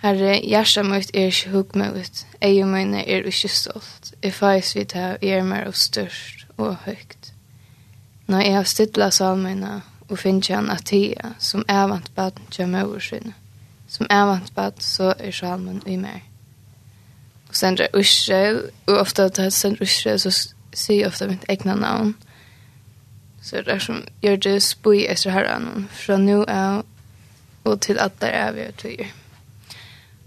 Herre, 0.00 0.40
hjärsta 0.46 0.82
mot 0.82 1.10
er 1.14 1.26
ikke 1.26 1.50
hugg 1.50 1.76
mot, 1.76 2.26
eie 2.40 2.66
mine 2.66 3.02
er 3.02 3.26
ikke 3.26 3.48
stolt 3.48 3.97
jeg 4.22 4.34
faktisk 4.34 4.74
vidt 4.74 4.92
her 4.92 5.16
er 5.22 5.42
mer 5.42 5.66
og 5.66 5.74
størst 5.74 6.46
og 6.56 6.76
høyt. 6.76 7.32
Når 8.26 8.40
jeg 8.40 8.54
har 8.54 8.62
stidla 8.62 9.10
salmina 9.10 9.80
og 10.08 10.18
finner 10.18 10.54
han 10.54 10.70
at 10.70 10.84
tida 10.84 11.34
som 11.38 11.64
er 11.68 11.86
vant 11.86 12.14
baden 12.14 12.46
kommer 12.56 12.84
over 12.84 12.98
sinne. 12.98 13.34
Som 13.88 14.06
er 14.10 14.24
vant 14.24 14.54
baden 14.54 14.80
så 14.80 15.14
er 15.18 15.30
salmen 15.30 15.82
i 15.86 15.96
mer. 15.96 16.20
Og 17.48 17.56
sen 17.56 17.78
Israel, 17.98 18.70
og 18.86 18.98
ofta 18.98 19.24
at 19.24 19.38
jeg 19.38 19.52
sender 19.52 19.82
Israel 19.82 20.20
så 20.20 20.30
sier 20.74 20.98
jeg 20.98 21.06
ofte 21.06 21.28
mitt 21.28 21.44
egna 21.48 21.74
navn. 21.74 22.16
Så 23.42 23.56
det 23.56 23.68
er 23.68 23.78
som 23.78 24.04
gjør 24.22 24.36
det 24.36 24.62
spui 24.62 25.06
etter 25.08 25.30
herren 25.30 25.88
fra 25.90 26.16
nu 26.16 26.44
av 26.48 26.84
og 27.64 27.80
til 27.80 27.98
at 27.98 28.20
der 28.20 28.26
er 28.26 28.52
vi 28.52 28.66
og 28.66 28.76
tøyer. 28.76 29.12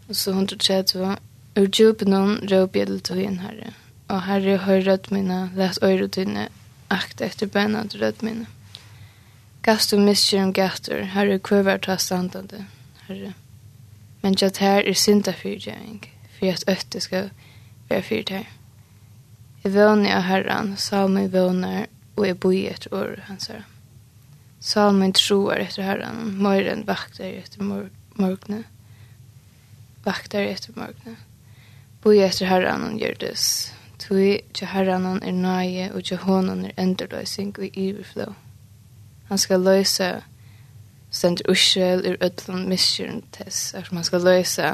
Og 0.10 0.16
så 0.16 0.32
130 0.32 1.16
Ur 1.62 1.68
djupen 1.68 2.14
hon 2.14 2.40
råp 2.50 2.76
jeg 2.76 2.88
til 2.90 3.02
tøyen 3.06 3.36
herre, 3.44 3.76
og 4.10 4.24
herre 4.26 4.56
hør 4.64 4.80
rødt 4.88 5.12
mine, 5.14 5.52
let 5.54 5.78
øyre 5.86 6.08
tøyne, 6.08 6.48
akt 6.90 7.22
etter 7.22 7.52
bena 7.54 7.84
til 7.86 8.02
rødt 8.02 8.24
mine. 8.26 8.48
Gast 9.62 9.94
og 9.94 10.00
om 10.40 10.54
gatter, 10.54 11.04
herre 11.14 11.38
kvøver 11.40 11.78
ta 11.78 11.98
standande, 11.98 12.66
herre. 13.08 13.34
Men 14.24 14.38
jat 14.42 14.58
her 14.58 14.82
er 14.82 14.94
synda 14.94 15.32
fyrtjøring, 15.38 16.02
for 16.40 16.50
at 16.50 16.64
øtte 16.68 17.00
skal 17.00 17.30
være 17.90 18.02
fyrt 18.02 18.30
her. 18.30 18.50
Jeg 19.64 19.74
vønner 19.74 20.16
av 20.18 20.22
herren, 20.22 20.78
salmen 20.78 21.32
vønner, 21.34 21.86
og 22.16 22.28
jeg 22.28 22.40
bor 22.40 22.58
etter 22.58 22.94
året 22.94 23.28
hans 23.30 23.52
herre. 23.54 23.68
Salmen 24.60 25.14
troar 25.14 25.62
etter 25.62 25.84
herren, 25.84 26.38
morgen 26.42 26.88
vakter 26.88 27.38
etter 27.38 27.62
mor 27.62 27.90
morgene. 28.18 28.64
Vakter 30.06 30.42
etter 30.42 30.74
morgene. 30.76 31.22
Boi 32.02 32.18
etter 32.26 32.50
herran 32.50 32.82
hon 32.82 32.98
gjørdes. 32.98 33.44
Tui 34.02 34.40
til 34.58 34.68
herren 34.72 35.06
hon 35.06 35.20
er 35.24 35.36
nøye 35.38 35.92
og 35.94 36.04
til 36.04 36.18
hånden 36.18 36.66
er 36.66 36.78
endurløysing 36.82 37.54
og 37.60 37.78
iverflå. 37.78 38.32
Han 39.30 39.38
skal 39.38 39.62
løse 39.62 40.08
stendur 41.12 41.52
ursel 41.52 42.02
ur 42.08 42.18
ödlun 42.26 42.66
miskjøren 42.72 43.22
tess, 43.32 43.74
er 43.74 43.84
som 43.84 43.98
han 43.98 44.08
skal 44.08 44.26
løse 44.26 44.74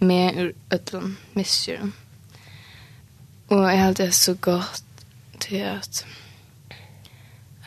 med 0.00 0.40
ur 0.40 0.50
ödlun 0.74 1.16
miskjøren. 1.34 1.94
Og 3.48 3.70
jeg 3.70 3.82
held 3.82 3.94
det 3.94 4.14
så 4.14 4.34
godt 4.34 4.84
til 5.40 5.66
at 5.68 6.06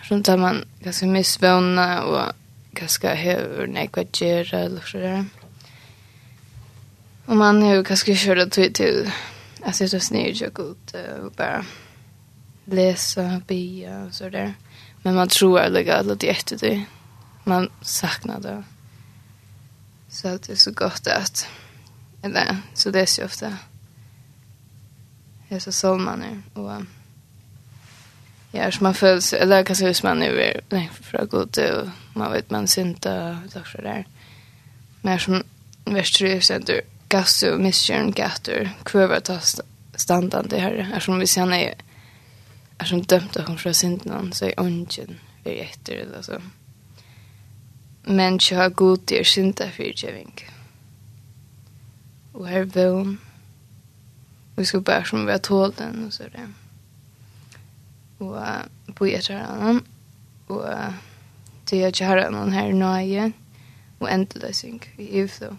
Sånn 0.08 0.22
tar 0.24 0.38
man 0.40 0.62
ganske 0.80 1.08
mye 1.12 1.28
svøvna 1.28 1.86
og 2.08 2.36
ganske 2.80 3.12
hever 3.20 3.68
nekva 3.68 4.06
gjerra 4.16 4.62
eller 4.70 4.86
så 4.88 5.02
der. 5.04 5.26
Och 7.28 7.36
man 7.36 7.62
har 7.62 7.76
ju 7.76 7.84
kanske 7.84 8.16
kört 8.16 8.52
till 8.52 8.74
till 8.74 9.12
att 9.64 9.76
sitta 9.76 10.00
snygg 10.00 10.44
och 10.44 10.60
ut 10.60 10.96
och 11.24 11.32
bara 11.32 11.66
läsa, 12.66 13.42
bia 13.48 14.04
och 14.04 14.14
sådär. 14.14 14.54
Men 15.02 15.16
man 15.16 15.28
tror 15.28 15.60
att 15.60 15.74
det 15.74 15.90
är 15.90 16.04
lite 16.04 16.28
efter 16.28 16.58
det. 16.58 16.86
Man 17.44 17.70
saknar 17.82 18.40
det. 18.40 18.64
Så 20.10 20.28
att 20.28 20.44
det 20.44 20.54
är 20.54 20.58
så 20.58 20.72
gott 20.72 21.08
att 21.08 21.48
eller 22.22 22.58
så 22.74 22.92
det 22.92 23.02
är 23.02 23.06
så 23.06 23.26
ofta 23.26 23.58
det 25.50 25.56
är 25.56 25.60
så 25.60 25.72
som 25.72 26.06
man 26.06 26.22
är 26.22 26.42
och 26.54 26.82
ja, 28.52 28.72
så 28.72 28.84
man 28.84 28.94
följs 28.94 29.34
eller 29.34 29.64
kanskje 29.64 29.86
hvis 29.86 30.04
man 30.04 30.24
er 30.24 30.40
är 30.40 30.62
nej, 30.70 30.90
för 31.02 31.18
att 31.18 31.30
gå 31.30 31.44
ut 31.44 31.58
man 32.14 32.32
vet 32.32 32.50
man 32.50 32.68
syns 32.68 32.88
inte 32.88 33.38
och 33.56 33.68
så 33.68 33.82
där. 33.82 34.08
Men 35.02 35.20
som 35.20 35.44
värst 35.86 36.18
tror 36.18 36.30
jag 36.30 36.44
gasso 37.10 37.58
misjön 37.58 38.12
gator 38.12 38.70
kvar 38.84 39.20
ta 39.20 39.40
standande 39.96 40.60
här 40.60 40.92
är 40.94 41.00
som 41.00 41.20
vi 41.20 41.28
ser 41.28 41.52
är 41.52 41.74
är 42.78 42.86
som 42.86 43.02
dömt 43.02 43.38
att 43.38 43.48
hon 43.48 43.58
från 43.58 43.74
synden 43.74 44.34
så 44.34 44.46
är 44.46 44.60
ongen 44.60 45.20
vi 45.44 45.60
efter 45.60 45.94
eller 45.94 46.22
så. 46.22 46.42
Men 48.04 48.40
jag 48.52 48.58
har 48.58 48.70
god 48.70 49.00
det 49.06 49.28
synda 49.28 49.70
för 49.72 49.84
giving 49.84 50.34
och 52.34 52.48
här 52.48 52.64
vi 54.56 54.66
ska 54.66 54.80
bära 54.80 55.04
som 55.04 55.26
vi 55.26 55.32
har 55.32 55.40
tålt 55.40 55.78
den 55.78 56.06
och 56.06 56.14
så 56.14 56.24
där 56.24 56.54
och 58.18 58.36
uh, 58.36 58.94
på 58.94 59.06
ett 59.06 59.30
annan 59.30 59.84
och 60.48 60.64
uh, 60.64 60.90
det 61.70 61.84
är 61.84 62.02
jag 62.02 62.08
har 62.08 62.32
någon 62.32 62.52
här 62.52 62.74
nöje 62.74 63.32
och 64.00 64.10
ändå 64.10 64.40
det 64.40 64.54
synk 64.54 64.90
i 64.98 65.22
UFO. 65.22 65.56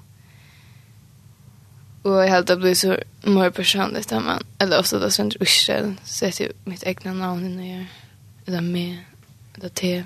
Och 2.09 2.25
jag 2.25 2.29
hade 2.29 2.57
blivit 2.57 2.79
så 2.79 2.97
mer 3.23 3.51
personligt 3.51 4.09
där 4.09 4.21
man. 4.21 4.43
Eller 4.59 4.79
också 4.79 4.99
då 4.99 5.11
sen 5.11 5.33
Ursel. 5.41 5.95
Så 6.05 6.25
jag 6.25 6.35
mitt 6.65 6.83
egna 6.83 7.13
namn 7.13 7.47
innan 7.47 7.69
jag. 7.69 7.87
Eller 8.47 8.61
med. 8.61 8.99
Eller 9.55 9.69
te. 9.69 10.05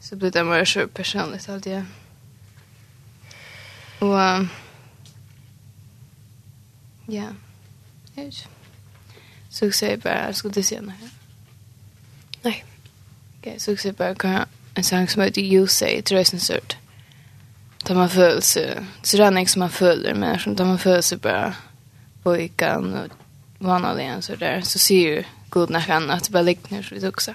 Så 0.00 0.16
blir 0.16 0.30
det 0.30 0.44
mer 0.44 0.64
så 0.64 0.88
personligt 0.88 1.48
allt 1.48 1.66
jag. 1.66 1.84
Och. 3.98 4.18
Um, 4.18 4.48
ja. 7.06 7.28
Jag 8.14 8.24
vet 8.24 8.34
Så 9.50 9.64
jag 9.64 9.74
säger 9.74 9.96
bara, 9.96 10.26
jag 10.26 10.36
ska 10.36 10.48
inte 10.48 10.62
se 10.62 10.80
något 10.80 10.94
här. 11.00 11.10
Nej. 12.42 12.64
Okej, 13.38 13.60
så 13.60 13.70
jag 13.70 13.80
säger 13.80 13.94
bara, 14.14 14.46
en 14.74 14.84
sång 14.84 15.08
som 15.08 15.22
heter 15.22 15.42
You 15.42 15.66
Say, 15.66 16.02
tror 16.02 16.18
jag 16.18 16.20
är 16.20 16.24
sin 16.38 16.76
där 17.86 17.94
man 17.94 18.10
föll 18.10 18.42
sig 18.42 18.80
så 19.02 19.16
det 19.16 19.26
er 19.26 19.38
ikke 19.38 19.50
som 19.50 19.60
man 19.60 19.70
följer 19.70 20.14
med 20.14 20.40
som 20.40 20.56
där 20.56 20.64
man 20.64 20.78
föll 20.78 21.02
sig 21.02 21.18
bara 21.18 21.54
pojkan 22.22 23.10
vanlig 23.58 23.88
vanligen 23.88 24.22
så 24.22 24.36
der, 24.36 24.60
så 24.60 24.78
sier 24.78 25.16
jo 25.16 25.22
god 25.50 25.70
nok 25.70 25.82
han 25.82 26.08
det 26.08 26.30
bare 26.30 26.42
ligger 26.42 26.82
så 26.82 26.94
vi 26.94 27.08
också. 27.08 27.34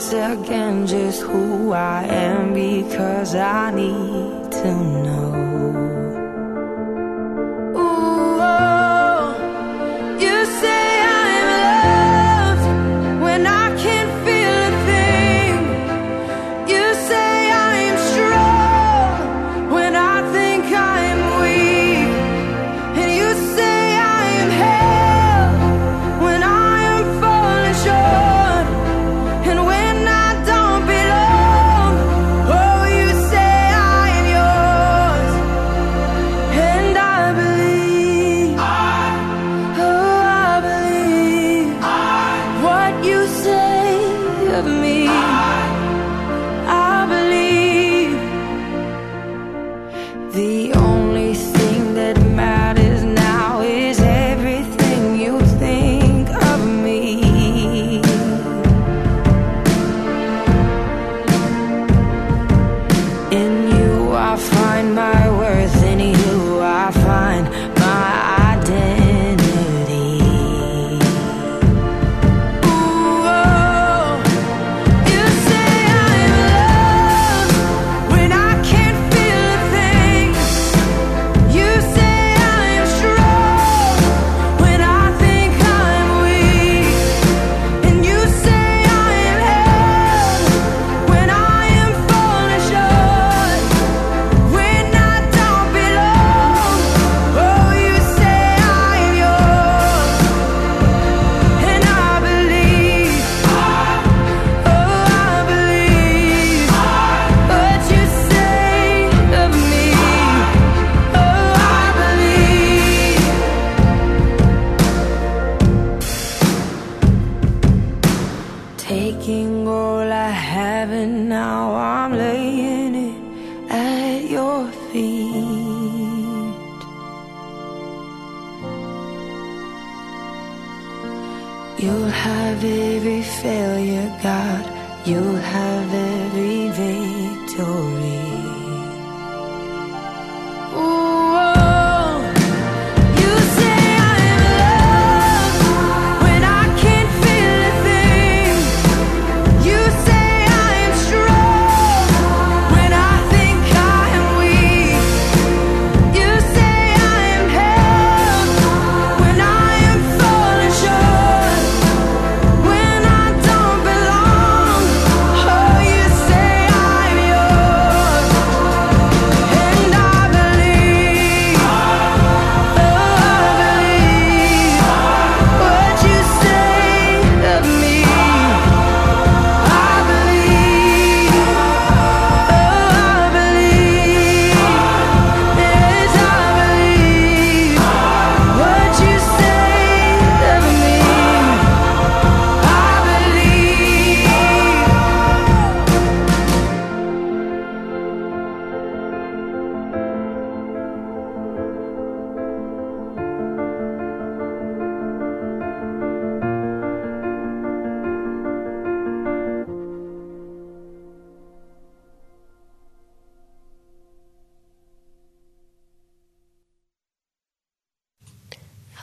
once 0.00 0.14
again 0.14 0.86
just 0.86 1.20
who 1.20 1.72
I 1.72 2.04
am 2.04 2.54
because 2.54 3.34
I 3.34 3.70
need 3.70 4.50
to 4.50 4.74
know 4.74 4.99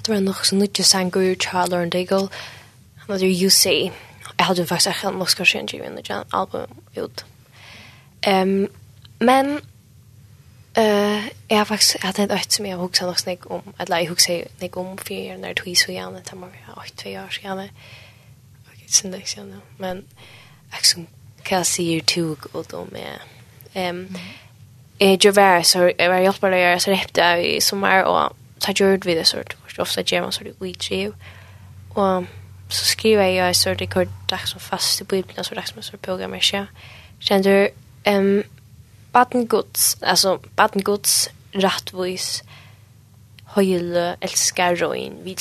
Det 0.08 0.16
var 0.16 0.22
nok 0.22 0.46
så 0.46 0.56
nytt 0.56 0.80
jag 0.80 0.86
ur 1.16 1.36
Charles 1.36 1.74
and 1.74 1.92
Daigle. 1.92 2.30
Han 2.98 3.10
hadde 3.10 3.26
You 3.26 3.50
Say. 3.50 3.92
Jeg 4.40 4.46
hadde 4.46 4.62
jo 4.62 4.68
faktisk 4.68 4.88
ikke 4.88 5.08
en 5.08 5.22
Oscarskänd 5.22 5.74
i 5.74 5.78
min 5.78 6.00
album 6.34 6.80
ut. 6.98 7.26
Um, 8.28 8.68
men 9.20 9.60
eh 10.78 11.24
jeg 11.50 11.58
har 11.58 11.64
faktisk 11.64 11.96
jeg 11.96 12.08
hadde 12.08 12.24
ett 12.24 12.32
ökt 12.32 12.54
som 12.54 12.66
jag 12.66 12.78
hukset 12.78 13.08
nok 13.08 13.20
snakk 13.20 13.52
om 13.52 13.62
Eller 13.80 13.98
jeg 13.98 14.08
hukset 14.08 14.48
nok 14.62 14.78
om 14.78 14.98
for 14.98 15.38
når 15.38 15.48
jeg 15.48 15.56
tog 15.56 15.78
så 15.78 15.92
gjerne. 15.92 16.18
Det 16.18 16.32
var 16.32 16.40
man 16.40 16.50
var 16.76 16.88
tve 16.98 17.20
år 17.20 17.30
så 17.30 17.52
Ok, 17.52 17.70
Okej, 18.68 18.84
sen 18.88 19.14
det 19.14 19.22
sen 19.26 19.54
men 19.78 20.04
också 20.78 20.98
kan 21.44 21.66
se 21.66 21.84
ju 21.84 22.02
två 22.02 22.36
gott 22.52 22.74
om 22.74 22.96
Jeg 25.00 25.20
gjør 25.20 25.32
vær, 25.32 25.62
så 25.62 25.80
var 25.80 26.16
jag 26.16 26.34
å 26.44 26.48
gjøre, 26.48 26.80
så 26.80 26.92
det 27.16 27.56
i 27.56 27.60
sommer, 27.62 28.04
og 28.04 28.36
så 28.60 28.72
gjør 28.72 28.98
vi 29.06 29.16
det 29.16 29.28
sort 29.28 29.58
först 29.78 29.98
ofte 29.98 30.16
gjør 30.16 30.22
man 30.22 30.32
så 30.32 30.44
det 30.44 30.54
utdriv. 30.62 31.14
Och 31.90 32.26
så 32.70 32.86
skriver 32.86 33.24
jeg 33.24 33.36
jag 33.36 33.56
så 33.56 33.74
det 33.74 33.90
går 33.90 34.06
dags 34.30 34.50
som 34.50 34.60
fast 34.60 35.02
i 35.02 35.04
Bibelen, 35.04 35.44
så 35.44 35.56
dags 35.56 35.70
som 35.70 35.82
så 35.82 35.98
programmerar 35.98 36.42
ikke. 36.42 36.68
Kjenner 37.20 37.70
du 38.06 38.12
um, 38.12 38.44
baden 39.14 39.48
gods, 39.48 39.98
altså 40.02 40.38
baden 40.56 40.84
gods 40.84 41.30
rättvis 41.56 42.44
høyle, 43.46 44.16
älskar 44.22 44.76
roin 44.82 45.14
vid. 45.24 45.38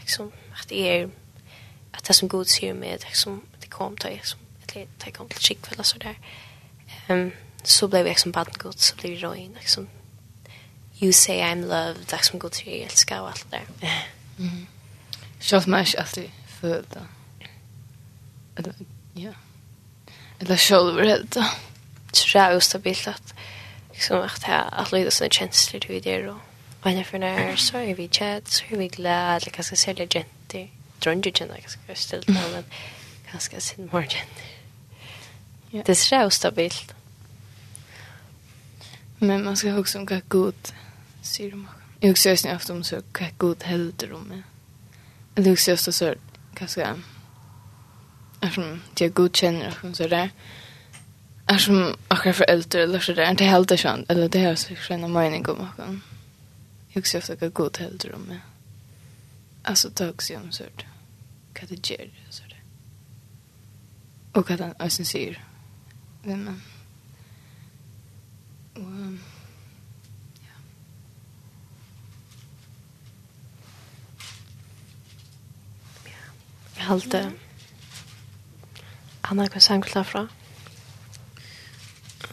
Liksom 0.00 0.32
at 0.62 0.68
det 0.68 0.90
er 0.90 1.08
at 1.94 2.08
det 2.08 2.16
som 2.16 2.28
god 2.28 2.44
sier 2.44 2.74
med 2.74 2.98
liksom 3.04 3.42
det 3.60 3.70
kom 3.70 3.96
til, 3.96 4.10
liksom 4.10 4.40
ett 4.62 4.88
det 5.04 5.14
kom 5.14 5.28
til 5.28 5.42
skick 5.42 5.70
eller 5.70 5.82
så 5.82 5.98
der. 5.98 6.14
Um, 7.10 7.32
så 7.64 7.88
blev 7.88 8.06
jag 8.06 8.18
som 8.18 8.32
baden 8.32 8.54
Guds 8.58 8.84
så 8.84 8.96
blev 8.96 9.18
roin 9.24 9.56
liksom 9.60 9.88
you 11.00 11.12
say 11.12 11.40
I'm 11.40 11.66
loved, 11.66 12.06
tack 12.06 12.24
som 12.24 12.38
god 12.38 12.52
till 12.52 12.72
jag 12.72 12.82
älskar 12.82 13.20
och 13.20 13.28
allt 13.28 13.46
det 13.50 13.56
där. 13.56 14.08
Mm. 14.38 14.66
Själv 15.40 15.68
man 15.68 15.80
inte 15.80 16.00
alltid 16.00 16.30
följt 16.60 16.90
det. 16.90 17.06
Eller, 18.56 18.74
ja. 19.14 19.32
Eller 20.38 20.56
själv 20.56 20.96
rädd 20.96 21.26
det. 21.30 21.50
Så 22.12 22.38
det 22.38 22.44
är 22.44 22.56
ostabilt 22.56 23.08
att 23.08 23.34
liksom 23.92 24.20
att 24.20 24.42
ha 24.42 24.54
att 24.54 24.92
lyda 24.92 25.10
sådana 25.10 25.30
känslor 25.30 25.80
du 25.80 26.00
det 26.00 26.28
och 26.28 26.38
Vann 26.82 26.96
jag 26.96 27.06
för 27.06 27.18
när 27.18 27.56
så 27.56 27.78
är 27.78 27.94
vi 27.94 28.08
chat, 28.08 28.48
så 28.48 28.64
är 28.70 28.76
vi 28.76 28.88
glad, 28.88 29.42
eller 29.42 29.50
ganska 29.50 29.76
sälja 29.76 30.06
gentig. 30.06 30.72
Drönder 30.98 31.30
gentig, 31.30 31.62
ganska 31.62 31.94
ställt 31.94 32.28
med, 32.28 32.42
men 32.52 32.64
ganska 33.32 33.60
sin 33.60 33.88
mor 33.92 34.02
gentig. 34.02 34.46
Det 35.70 35.88
är 35.88 35.94
så 35.94 36.30
stabilt. 36.30 36.94
Men 39.18 39.44
man 39.44 39.56
ska 39.56 39.78
också 39.78 40.04
vara 40.04 40.20
god 40.28 40.54
sier 41.26 41.50
de 41.50 41.64
också. 41.64 41.80
Jag 42.00 42.10
också 42.10 42.28
just 42.28 42.44
nu 42.44 42.54
ofta 42.54 42.72
om 42.72 42.84
så 42.84 43.02
hur 43.12 43.38
god 43.38 43.62
helter 43.62 44.08
de 44.08 44.32
är. 44.32 44.42
Eller 45.34 45.52
också 45.52 45.70
just 45.70 45.92
så 45.92 46.14
vad 46.52 46.66
ska 46.66 46.66
som 46.82 47.02
eftersom 48.40 48.82
jag 48.98 49.12
godkänner 49.12 49.78
och 49.82 49.96
så 49.96 50.08
där 50.08 50.30
är 51.46 51.58
som 51.58 51.96
akkurat 52.08 52.36
för 52.36 52.50
äldre 52.50 52.82
eller 52.82 53.00
så 53.00 53.12
där 53.12 53.30
inte 53.30 53.44
helt 53.44 53.68
det 53.68 54.04
eller 54.08 54.28
det 54.28 54.38
här 54.38 54.54
så 54.54 54.74
känner 54.74 55.08
man 55.08 55.34
inte 55.34 55.50
om 55.50 55.68
kan 55.76 56.02
jag 56.88 57.00
också 57.00 57.18
ofta 57.18 57.34
hur 57.40 57.50
god 57.50 57.78
helter 57.78 58.10
de 58.10 58.30
är. 58.30 58.40
Alltså 59.62 59.90
tack 59.90 60.22
så 60.22 60.36
om 60.36 60.52
så 60.52 60.64
vad 61.54 61.68
det 61.68 61.90
gör 61.90 62.10
så 62.30 62.42
där. 62.42 62.62
Och 64.32 64.50
vad 64.50 64.74
han 64.78 64.90
sen 64.90 65.06
säger. 65.06 65.44
Men, 66.22 66.62
men, 68.74 69.20
helt 76.86 77.12
det. 77.12 77.32
Anna, 79.30 79.46
kan 79.46 79.60
sang 79.60 79.82
klar 79.82 80.02
fra? 80.02 80.26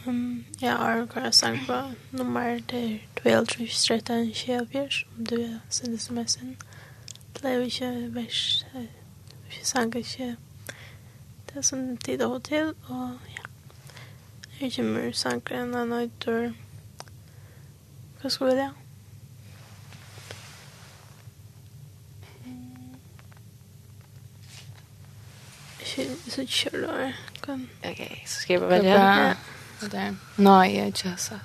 Um, 0.05 0.45
ja, 0.61 0.85
jeg 0.85 1.07
har 1.13 1.31
sang 1.31 1.59
fra 1.65 1.91
nummer 2.11 2.59
der 2.71 2.97
12, 3.23 3.47
13, 3.69 4.33
24, 4.33 4.89
om 5.17 5.25
du 5.25 5.35
vil 5.35 5.59
sende 5.69 5.97
sms'en. 5.97 6.55
Det 7.33 7.45
er 7.45 7.53
jo 7.53 7.61
ikke 7.61 8.15
vers, 8.15 8.65
ikke 9.49 9.67
sang 9.67 9.95
ikke 9.95 10.37
det 11.53 11.59
er 11.59 11.61
som 11.61 11.97
tid 11.97 12.21
og 12.21 12.43
til, 12.43 12.73
og 12.89 13.17
ja. 13.29 13.43
Jeg 14.61 14.73
kommer 14.75 15.11
sangren, 15.11 15.73
jeg 15.73 15.85
nøyder, 15.85 16.53
hva 18.21 18.29
skulle 18.29 18.55
jeg 18.55 18.71
så 26.27 26.45
kör 26.45 26.87
då. 26.87 27.11
Okej, 27.83 28.23
så 28.27 28.41
ska 28.41 28.53
jag 28.53 28.59
välja. 28.59 29.35
Ja. 29.81 29.87
Där. 29.87 30.15
Nej, 30.35 30.77
jag 30.77 30.87
just 30.87 31.19
så. 31.19 31.35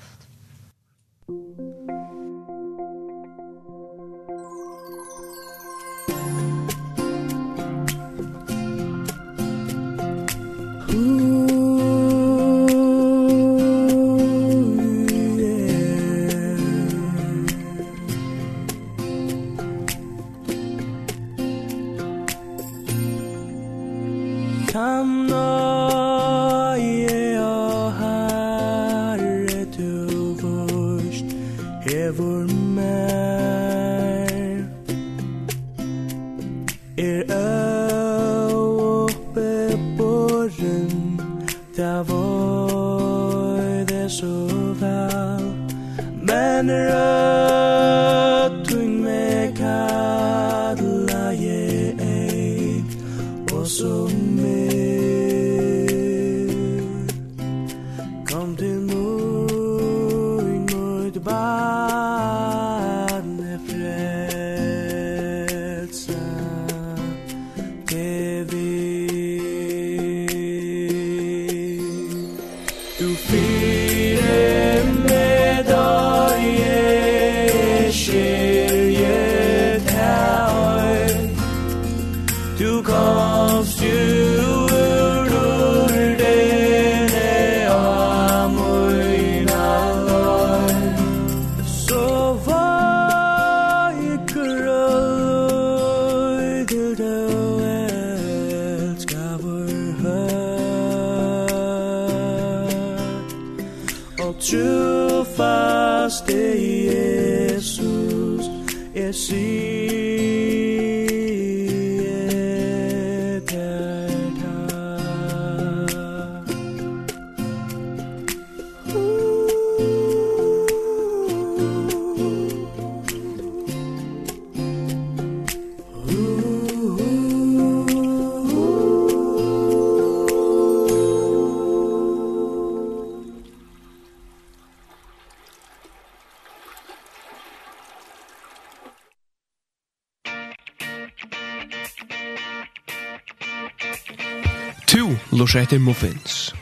leter 145.59 145.77
etter 145.77 145.79
muffins. 145.79 146.53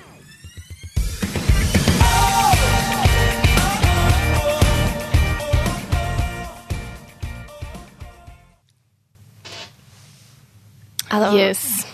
Alltså, 11.11 11.39
Yes. 11.39 11.87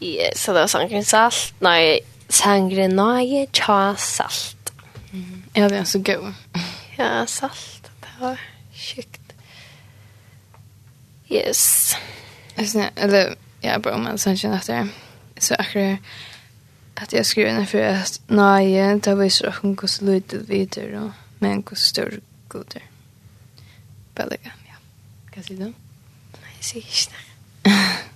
yes, 0.00 0.40
så 0.42 0.52
det 0.52 0.60
var 0.60 0.66
sangren 0.66 1.04
salt. 1.04 1.54
Nei, 1.60 2.00
sangren 2.28 2.96
nøye 2.96 3.46
tja 3.52 3.94
salt. 3.96 4.72
Mm. 5.12 5.42
Ja, 5.56 5.68
det 5.68 5.78
er 5.78 5.84
så 5.84 5.98
god. 5.98 6.32
ja, 6.98 7.26
salt. 7.26 7.90
Det 8.00 8.08
var 8.20 8.40
sjukt. 8.74 9.20
Yes. 11.32 11.94
Jeg 12.56 12.68
synes, 12.68 12.90
eller, 12.96 13.34
ja, 13.62 13.78
bra, 13.78 13.96
men 13.96 14.18
sånn 14.18 14.36
kjenner 14.36 14.58
jeg 14.60 14.64
etter 14.66 14.82
det 14.84 15.11
så 15.42 15.54
akkurat 15.54 15.98
att 16.94 17.12
jag 17.12 17.26
skriver 17.26 17.58
ner 17.58 17.66
för 17.66 17.82
att 17.82 18.20
nej, 18.26 19.00
det 19.00 19.14
var 19.14 19.24
ju 19.24 19.30
så 19.30 19.52
hon 19.62 19.74
går 19.74 19.88
så 19.88 20.04
lite 20.04 20.38
vidare 20.38 21.00
och 21.00 21.10
men 21.38 21.62
går 21.62 21.76
så 21.76 21.86
stor 21.86 22.20
god 22.48 22.66
där. 22.72 22.82
Bellega, 24.14 24.52
ja. 24.68 24.74
Kan 25.34 25.42
se 25.42 25.54
då? 25.54 25.64
Nej, 25.64 25.74
jag 26.56 26.64
ser 26.64 26.76
inte. 26.76 27.16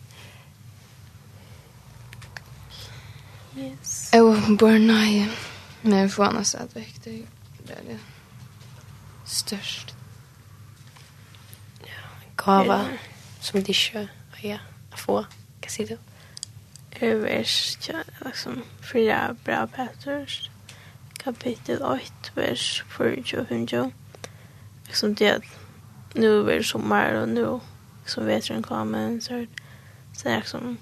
Yes. 3.59 4.11
Jag 4.12 4.57
bor 4.57 4.79
nej. 4.79 5.31
Men 5.83 6.11
får 6.11 6.24
annars 6.24 6.55
att 6.55 6.77
väckte 6.77 7.11
det 7.11 7.72
är 7.72 7.83
det 7.89 7.99
störst. 9.24 9.95
Ja, 11.81 11.87
en 12.24 12.37
kava 12.37 12.89
som 13.41 13.62
det 13.62 13.72
kör. 13.72 14.09
Ja, 14.43 14.59
få. 14.97 15.27
Kan 15.61 15.70
se 15.70 15.85
då? 15.85 15.97
vers 17.01 17.78
liksom 18.24 18.62
fyra 18.92 19.36
bra 19.44 19.66
Petrus 19.66 20.51
kapitel 21.18 21.82
8 21.82 22.03
vers 22.34 22.84
4 22.99 23.40
och 23.40 23.49
5 23.49 23.92
liksom 24.86 25.14
det 25.14 25.30
at 25.30 25.42
nu 26.14 26.40
er 26.51 26.59
det 26.59 26.66
sommar 26.66 27.14
og 27.14 27.28
nu 27.28 27.61
liksom 28.03 28.26
vet 28.26 28.34
vetren 28.34 28.62
kommer 28.62 29.20
så 29.20 29.47
så 30.12 30.28
det 30.28 30.36
liksom 30.36 30.78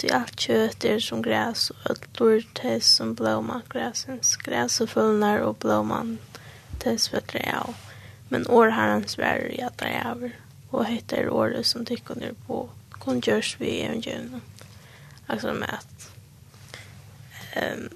det 0.00 0.10
är 0.10 0.14
allt 0.14 0.40
kött 0.40 0.84
er 0.84 0.98
som 0.98 1.22
gräs 1.22 1.70
och 1.70 1.76
allt 1.90 2.20
lort 2.20 2.60
som 2.80 3.14
blomma 3.14 3.62
gräsens 3.68 4.36
gräs 4.36 4.80
och 4.80 4.88
fullnar 4.88 5.38
och 5.38 5.54
blomman 5.54 6.18
tills 6.78 7.14
vetter 7.14 7.54
av. 7.54 7.74
Men 8.28 8.46
år 8.46 8.68
herrens 8.68 9.18
värre 9.18 9.54
i 9.54 9.62
att 9.62 9.78
det 9.78 9.84
är 9.84 10.10
över 10.10 10.32
och 10.70 10.84
heter 10.84 11.30
året 11.30 11.66
som 11.66 11.84
tykker 11.84 12.14
ned 12.14 12.36
på 12.46 12.68
kun 13.00 13.20
gjørs 13.20 13.56
vi 13.60 13.80
evangelium 13.80 14.40
alltså 15.28 15.52
med 15.52 15.74
att 15.74 16.10
ehm 17.52 17.78
um, 17.78 17.88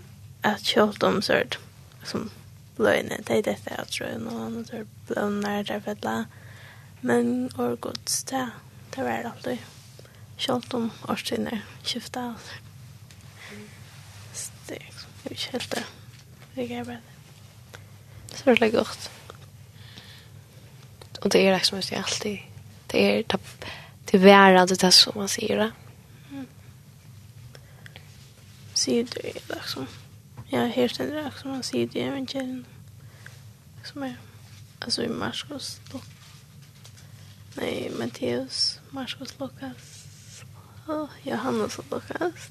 att 0.44 0.64
kjolt 0.64 1.02
om 1.02 1.22
sort 1.22 1.58
som 2.04 2.30
blöjne 2.76 3.20
det 3.26 3.38
är 3.38 3.42
det 3.42 3.58
jag 3.78 3.88
tror 3.88 4.18
någon 4.18 4.42
annan 4.42 4.64
där 4.70 4.86
blönar 5.06 5.64
där 5.64 5.80
för 5.80 5.92
att 5.92 6.26
men 7.00 7.50
or 7.56 7.76
gott 7.76 8.26
det 8.30 8.50
det 8.90 9.02
var 9.02 9.10
det 9.10 9.28
alltid 9.28 9.58
kjolt 10.36 10.74
om 10.74 10.90
årstiner 11.08 11.64
skifta 11.82 12.34
steg 14.32 14.92
vi 15.22 15.36
skilta 15.36 15.80
det. 16.54 16.74
Är 16.74 16.84
bra 16.84 16.96
så 18.34 18.54
det 18.54 18.66
är 18.66 18.70
gott. 18.70 19.10
Och 21.20 21.28
det 21.28 21.48
är 21.48 21.54
liksom 21.54 21.78
just 21.78 21.92
alltid. 21.92 22.38
Det 22.86 23.18
är 23.18 23.22
tapp 23.22 23.64
det 24.04 24.16
är 24.16 24.20
värre 24.20 24.66
det 24.66 24.92
som 24.92 25.12
man 25.16 25.28
säger 25.28 25.56
det 25.56 25.72
sidor 28.74 29.22
liksom. 29.48 29.86
Ja, 30.48 30.66
här 30.66 30.88
ständer 30.88 31.14
det 31.14 31.26
också 31.26 31.48
man 31.48 31.62
sidor 31.62 31.96
i 31.96 32.00
evangelien. 32.00 32.66
Som 33.84 34.02
är, 34.02 34.16
alltså 34.78 35.02
i 35.02 35.08
Marskos 35.08 35.80
då. 35.92 36.00
Nej, 37.54 37.92
Matteus, 37.98 38.80
Marskos, 38.90 39.40
Lukas, 39.40 40.04
oh, 40.86 41.08
Johannes 41.22 41.78
och 41.78 41.84
Lukas. 41.90 42.50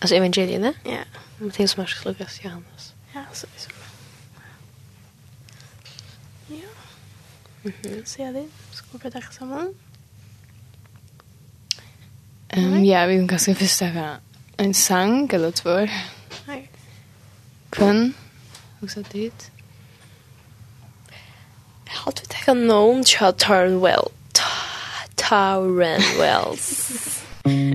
evangelien, 0.00 0.16
evangelierna? 0.16 0.72
Ja. 0.84 1.04
Matteus, 1.38 1.76
Marskos, 1.76 2.04
Lukas, 2.04 2.44
Johannes. 2.44 2.94
Ja, 3.14 3.24
så 3.32 3.46
är 3.46 3.50
det. 3.68 3.74
Ja. 6.54 6.68
Mm 7.62 7.76
-hmm. 7.82 8.04
Så 8.04 8.22
jag 8.22 8.34
det. 8.34 8.48
Ska 8.70 8.86
vi 8.92 8.98
prata 8.98 9.20
samman? 9.20 9.74
Um, 12.56 12.84
ja, 12.84 13.06
vi 13.06 13.16
kan 13.16 13.26
ganska 13.26 13.54
först 13.54 13.76
säga 13.76 14.16
en 14.58 14.74
sang 14.74 15.30
eller 15.32 15.50
två. 15.50 15.88
Nej. 16.46 16.70
Kun. 17.70 18.14
Och 18.80 18.90
så 18.90 19.02
dit. 19.12 19.50
Jag 21.84 21.92
har 21.94 22.12
tagit 22.12 22.48
en 22.48 22.66
någon 22.66 23.04
Charles 23.04 23.82
Well. 23.82 24.08
Tyrone 25.14 26.04
Wells. 26.18 26.90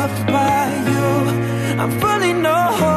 loved 0.00 0.26
by 0.28 0.64
you. 0.92 1.08
I'm 1.80 1.92
fully 2.00 2.32
know 2.32 2.89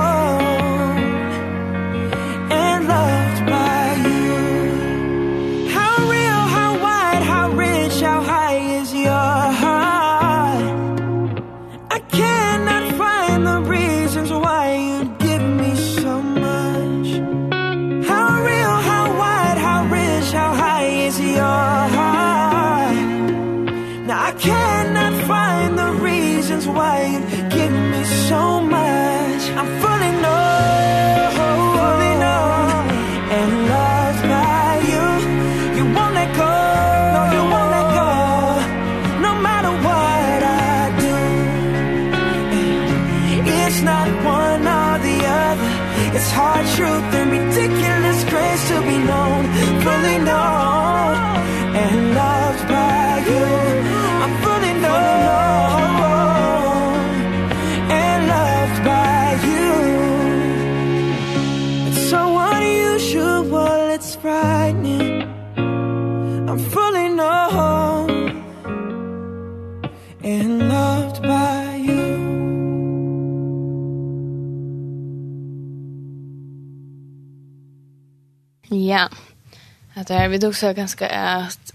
att 80.04 80.08
det 80.08 80.14
här 80.14 80.28
vi 80.28 80.40
tog 80.40 80.56
så 80.56 80.74
ganska 80.74 81.10
att 81.10 81.74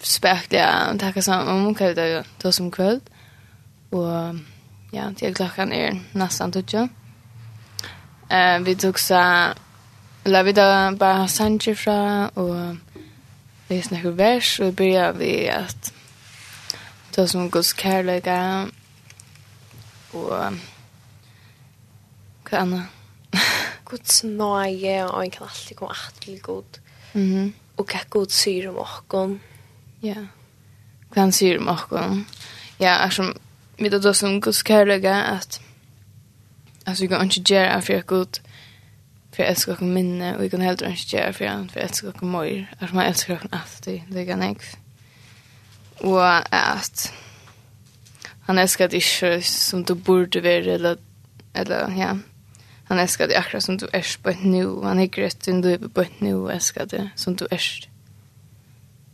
spekla 0.00 0.90
och 0.90 1.00
tacka 1.00 1.22
så 1.22 1.34
om 1.34 1.74
kan 1.74 1.94
det 1.94 2.24
då 2.42 2.52
som 2.52 2.70
kväll 2.70 3.00
och 3.90 4.34
ja 4.92 5.12
till 5.16 5.34
klockan 5.34 5.72
är 5.72 6.00
nästan 6.12 6.52
tutja 6.52 6.88
eh 8.28 8.58
vi 8.58 8.76
tog 8.76 8.98
så 8.98 9.48
la 10.24 10.42
vi 10.42 10.52
då 10.52 10.96
bara 10.96 11.28
Sanchi 11.28 11.74
fra 11.74 12.28
och 12.28 12.76
vi 13.68 13.82
snackade 13.82 14.14
vers 14.14 14.60
och 14.60 14.72
började 14.72 15.18
vi 15.18 15.50
att 15.50 15.92
då 17.14 17.26
som 17.26 17.50
Guds 17.50 17.74
kärleka 17.76 18.66
och 20.12 20.28
vad 22.50 22.60
annat 22.60 22.86
Guds 23.90 24.22
nåje 24.22 25.04
och 25.04 25.22
en 25.22 25.30
kan 25.30 25.48
alltid 25.48 25.76
komma 25.76 25.90
att 26.08 26.20
till 26.20 26.40
god. 26.40 26.78
Mhm. 27.12 27.32
Mm 27.32 27.52
og 27.78 27.86
hva 27.86 28.00
god 28.10 28.34
sier 28.34 28.68
om 28.70 28.78
åkon. 28.82 29.38
Ja. 30.02 30.26
Vad 31.08 31.18
han 31.18 31.32
syr 31.32 31.58
om 31.58 31.68
åkon. 31.68 32.24
Ja, 32.78 33.04
eftersom 33.04 33.34
vi 33.76 33.88
då 33.88 34.14
som 34.14 34.40
Guds 34.40 34.62
kärlek 34.66 35.04
att 35.04 35.60
alltså 36.84 37.04
vi 37.04 37.08
kan 37.08 37.22
inte 37.22 37.54
göra 37.54 37.82
för 37.82 37.94
att 37.94 38.06
god 38.06 38.38
för 39.32 39.42
jag 39.42 39.50
älskar 39.50 39.72
och 39.72 39.82
minne 39.82 40.36
och 40.36 40.42
vi 40.42 40.50
kan 40.50 40.60
helt 40.60 40.82
inte 40.82 41.16
göra 41.16 41.32
för 41.32 41.44
att 41.44 41.74
jag 41.74 41.84
älskar 41.84 42.08
och 42.08 42.22
mor, 42.22 42.66
Eftersom 42.72 42.96
man 42.96 43.06
älskar 43.06 43.34
och 43.34 43.48
alltid. 43.50 44.02
Det 44.08 44.26
kan 44.26 44.42
jag 44.42 44.56
Och 45.98 46.54
att 46.54 47.12
han 48.46 48.58
älskar 48.58 48.88
dig 48.88 49.42
som 49.42 49.84
du 49.84 49.94
borde 49.94 50.40
vara 50.40 50.52
eller, 50.52 50.98
eller 51.52 51.94
ja, 51.98 52.18
Han 52.88 52.98
älskar 52.98 53.28
dig 53.28 53.36
akkurat 53.36 53.64
som 53.64 53.76
du 53.76 53.88
är 53.92 54.22
på 54.22 54.30
ett 54.30 54.44
nu. 54.44 54.82
Han 54.82 54.98
är 54.98 55.06
grött 55.06 55.42
som 55.44 55.60
du 55.60 55.72
är 55.72 55.78
på 55.78 56.00
ett 56.00 56.20
nu. 56.20 56.34
och 56.34 56.52
älskar 56.52 56.86
dig 56.86 57.10
som 57.14 57.36
du 57.36 57.46
är. 57.50 57.88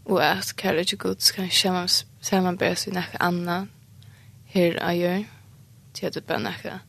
Och 0.05 0.25
att 0.25 0.61
kärlek 0.61 0.93
och 0.93 0.99
god 0.99 1.21
ska 1.21 1.49
sammanbörja 2.21 2.77
i 2.87 2.91
näka 2.91 3.19
annan. 3.19 3.69
Här 4.47 4.81
jag 4.81 4.97
gör. 4.97 5.25
Till 5.93 6.09
att 6.09 6.15
du 6.15 6.21
bara 6.21 6.39
näka 6.39 6.81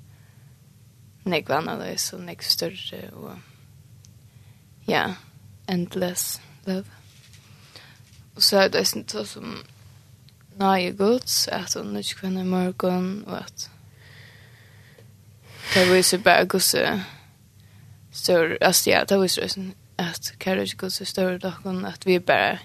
nek 1.23 1.49
vanalös 1.49 2.13
och 2.13 2.21
nek 2.21 2.43
större 2.43 3.09
och 3.11 3.33
ja, 4.85 5.13
endless 5.65 6.41
love. 6.65 6.89
Och 8.35 8.43
så 8.43 8.57
är 8.57 8.69
det 8.69 8.85
sånt 8.85 9.27
som 9.27 9.57
nöje 10.55 10.91
gods, 10.91 11.47
att 11.47 11.73
hon 11.73 11.97
inte 11.97 12.13
kvinner 12.13 12.43
morgon 12.43 13.23
och 13.23 13.37
att 13.37 13.69
Det 15.73 15.85
var 15.85 15.95
ju 15.95 16.03
så 16.03 16.17
bara 16.17 16.43
gosse 16.43 17.03
stor, 18.11 18.57
alltså 18.61 18.89
ja, 18.89 19.05
det 19.05 19.17
var 19.17 19.23
ju 19.23 19.29
så 19.29 19.61
att 19.95 20.33
Karus 20.37 20.73
gosse 20.73 21.05
stor 21.05 21.37
dock 21.37 21.65
att 21.85 22.05
vi 22.05 22.19
bara 22.19 22.59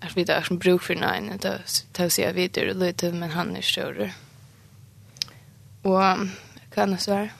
att 0.00 0.16
vi 0.16 0.24
där 0.24 0.42
som 0.42 0.58
bruk 0.58 0.82
för 0.82 0.94
nine 0.94 1.38
då 1.42 1.54
tar 1.92 2.08
sig 2.08 2.32
vidare 2.32 2.74
lite 2.74 3.12
men 3.12 3.30
han 3.30 3.56
är 3.56 3.62
större. 3.62 4.12
Och 5.82 6.00
kan 6.74 6.90
det 6.90 6.98
svär. 6.98 7.32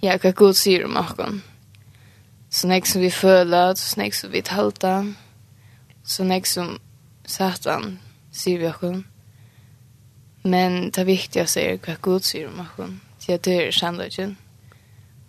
Ja, 0.00 0.10
jag 0.10 0.22
kan 0.22 0.32
god 0.32 0.56
se 0.56 0.84
om 0.84 0.92
någon. 0.92 1.42
Så 2.50 2.68
näck 2.68 2.86
som 2.86 3.00
vi 3.00 3.10
fölar, 3.10 3.74
så 3.74 4.00
näck 4.00 4.14
som 4.14 4.30
vi 4.30 4.42
talta. 4.42 5.14
Så 6.04 6.24
näck 6.24 6.46
som 6.46 6.78
satan, 7.24 7.98
ser 8.32 8.58
vi 8.58 8.68
också. 8.68 9.02
Men 10.42 10.90
det 10.90 11.06
viktigaste 11.06 11.60
er 11.60 11.76
hva 11.76 11.96
god 12.00 12.20
sier 12.20 12.48
om 12.48 12.58
honom. 12.58 13.00
Så 13.18 13.36
det 13.36 13.56
er 13.66 13.70
sannolikheten. 13.70 14.38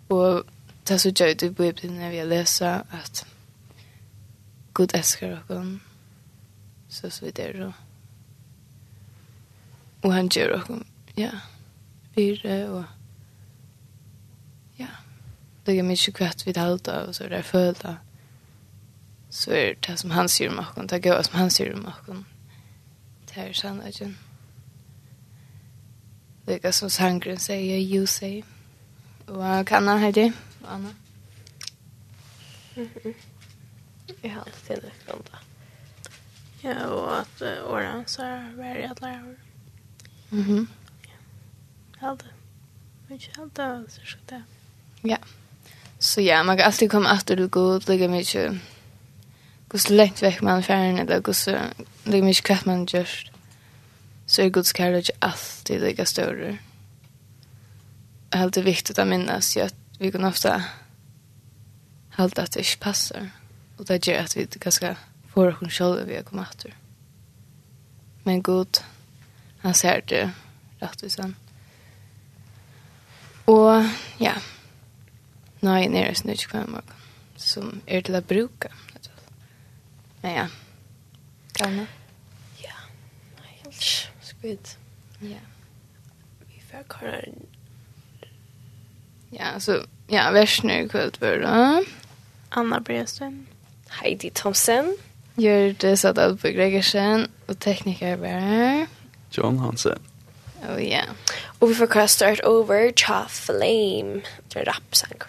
Og 0.08 0.44
det 0.88 0.94
er 0.94 0.98
så 0.98 1.08
gör 1.08 1.34
det 1.34 1.42
i 1.42 1.48
Bibelen 1.48 1.98
når 1.98 2.10
vi 2.10 2.24
läser 2.24 2.82
at 2.92 3.26
god 4.72 4.94
älskar 4.94 5.42
honom. 5.48 5.80
Så 6.88 7.10
så 7.10 7.24
vidare 7.24 7.64
då. 7.64 7.72
Och 10.02 10.12
han 10.12 10.28
gör 10.28 10.58
honom, 10.58 10.84
ja, 11.14 11.30
vidare 12.14 12.68
och 12.68 12.84
ja, 14.76 14.86
det 15.64 15.78
är 15.78 15.82
mycket 15.82 16.14
kvart 16.14 16.46
vid 16.46 16.58
allt 16.58 16.88
och 16.88 17.16
så 17.16 17.28
där 17.28 17.42
följda. 17.42 17.96
Så 19.30 19.50
är 19.50 19.76
det 19.80 19.96
som 19.96 20.10
han 20.10 20.28
säger 20.28 20.50
om 20.50 20.58
honom, 20.58 20.86
det 20.86 21.06
är 21.06 21.22
som 21.22 21.38
han 21.38 21.50
säger 21.50 21.74
om 21.74 21.84
honom. 21.84 22.24
Det 23.26 23.32
här 23.40 23.48
är 23.48 23.52
sannolikheten. 23.52 24.16
Det 26.44 26.64
är 26.64 26.72
som 26.72 26.90
sangren 26.90 27.38
säger, 27.38 27.78
you 27.78 28.06
say. 28.06 28.42
Vad 29.26 29.66
kan 29.66 29.88
han 29.88 29.98
här 29.98 30.12
det? 30.12 30.32
Anna? 30.64 30.94
Mm. 32.76 32.88
Jag 34.22 34.30
har 34.30 34.38
alltid 34.38 34.64
till 34.66 34.80
det 34.82 35.12
vänta. 35.12 35.38
Ja, 36.60 36.86
og 36.86 37.20
at 37.20 37.42
uh, 37.42 37.72
åren 37.72 38.04
så 38.06 38.22
er 38.22 38.52
varje 38.56 38.90
alla 38.90 39.08
år. 39.08 39.36
Mhm. 40.30 40.50
Mm 40.50 40.68
ja. 42.00 42.08
Allt. 42.08 42.24
Men 43.08 43.18
ikke 43.18 43.32
helt 43.36 43.56
det 43.56 43.92
så 43.92 44.00
skal 44.04 44.20
det. 44.28 44.42
Ja. 45.02 45.16
Så 45.98 46.20
ja, 46.20 46.42
man 46.42 46.56
kan 46.56 46.66
alltid 46.66 46.90
komma 46.90 47.14
efter 47.14 47.36
det 47.36 47.50
god, 47.50 47.76
och 47.76 47.88
lägga 47.88 48.08
mycket. 48.08 48.52
Gå 49.68 49.78
så 49.78 49.92
långt 49.92 50.22
väck 50.22 50.42
man 50.42 50.62
färgen 50.62 50.98
eller 50.98 51.20
gå 51.20 51.34
så 51.34 51.58
lägga 52.04 52.24
mycket 52.24 52.44
kraft 52.44 52.66
man 52.66 52.86
just 52.86 53.31
så 54.32 54.42
är 54.42 54.48
Guds 54.48 54.76
kärlek 54.76 55.10
alltid 55.18 55.80
lika 55.80 56.06
större. 56.06 56.58
Det 58.28 58.38
är 58.38 58.42
alltid 58.42 58.64
viktigt 58.64 58.98
att 58.98 59.08
minnas 59.08 59.56
ju 59.56 59.60
att 59.60 59.74
vi 59.98 60.12
kan 60.12 60.24
ofta 60.24 60.64
hålla 62.16 62.42
att 62.42 62.52
det 62.52 62.60
inte 62.60 62.78
passar. 62.78 63.30
Och 63.76 63.84
det 63.84 64.06
gör 64.06 64.18
att 64.18 64.36
vi 64.36 64.48
ganska 64.50 64.96
får 65.32 65.64
oss 65.64 65.78
själva 65.78 66.04
vi 66.04 66.16
har 66.16 66.22
kommit 66.22 66.48
efter. 66.48 66.74
Men 68.22 68.42
Gud, 68.42 68.78
han 69.58 69.74
ser 69.74 70.02
det 70.06 70.30
rättvisan. 70.78 71.36
Och 73.44 73.84
ja, 74.18 74.34
nej, 75.60 75.88
nere 75.88 76.08
är 76.08 76.14
snart 76.14 76.46
kvar 76.46 76.60
morgon. 76.60 76.82
Som 77.36 77.80
är 77.86 78.02
till 78.02 78.14
att 78.14 78.28
bruka. 78.28 78.68
Men 80.20 80.32
ja, 80.32 80.46
kan 81.52 81.68
gamla. 81.68 81.86
Ja, 82.58 82.74
nej, 83.36 83.72
vet. 84.42 84.78
Ja. 85.20 85.38
Vi 86.48 86.62
får 86.70 86.84
kolla 86.88 87.20
Ja, 89.30 89.60
så 89.60 89.84
ja, 90.06 90.30
Värsnö 90.30 90.88
kvällt 90.88 91.20
var 91.20 91.84
Anna 92.48 92.80
Bresten. 92.80 93.46
Heidi 93.88 94.30
Thomsen. 94.30 94.96
Gjörde 95.34 95.96
på 96.36 96.48
Gregersen 96.48 97.30
Og 97.46 97.58
tekniker 97.58 98.16
var. 98.16 98.86
John 99.30 99.58
Hansen. 99.58 99.98
Oh 100.62 100.82
ja. 100.82 100.88
Yeah. 100.88 101.08
Och 101.58 101.70
vi 101.70 101.74
får 101.74 101.86
kolla 101.86 102.08
Start 102.08 102.40
Over, 102.44 102.92
Cha 102.92 103.26
Flame. 103.28 104.20
Det 104.48 104.60
er 104.60 104.64
rapsanker. 104.64 105.28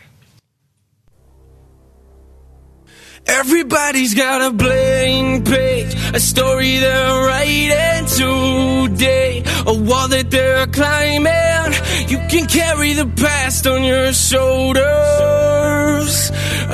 Everybody's 3.26 4.14
got 4.14 4.42
a 4.42 4.52
blank 4.52 5.46
page 5.46 5.96
A 6.14 6.20
story 6.20 6.78
they're 6.80 7.26
writing 7.26 8.06
today 8.06 9.44
A 9.66 9.74
wall 9.74 10.10
that 10.10 10.30
they're 10.30 10.68
climbing. 10.68 11.74
You 12.10 12.18
can 12.30 12.48
carry 12.48 12.94
the 12.94 13.08
past 13.16 13.66
on 13.66 13.84
your 13.84 14.12
shoulders. 14.14 14.84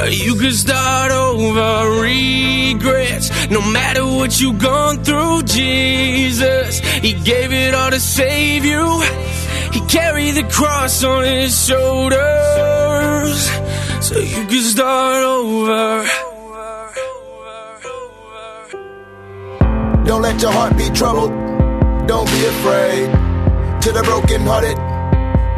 You 0.10 0.36
can 0.36 0.54
start 0.54 1.12
over 1.12 2.02
regrets 2.02 3.30
No 3.50 3.62
matter 3.72 4.06
what 4.06 4.42
you've 4.42 4.60
gone 4.60 5.04
through, 5.04 5.44
Jesus 5.44 6.80
He 6.80 7.14
gave 7.14 7.54
it 7.54 7.76
all 7.76 7.92
to 7.92 8.00
save 8.00 8.66
you. 8.66 9.02
He 9.72 9.82
carried 9.88 10.32
the 10.32 10.44
cross 10.50 11.04
on 11.04 11.26
his 11.26 11.68
shoulders. 11.68 12.20
So 14.02 14.18
you 14.18 14.48
can 14.48 14.64
start 14.64 15.24
over 15.24 16.29
Don't 20.10 20.24
let 20.24 20.42
your 20.42 20.52
heart 20.52 20.76
be 20.76 20.90
troubled. 20.90 21.30
Don't 22.08 22.26
be 22.32 22.42
afraid. 22.44 23.12
To 23.84 23.92
the 23.92 24.02
broken 24.02 24.42
hearted 24.42 24.76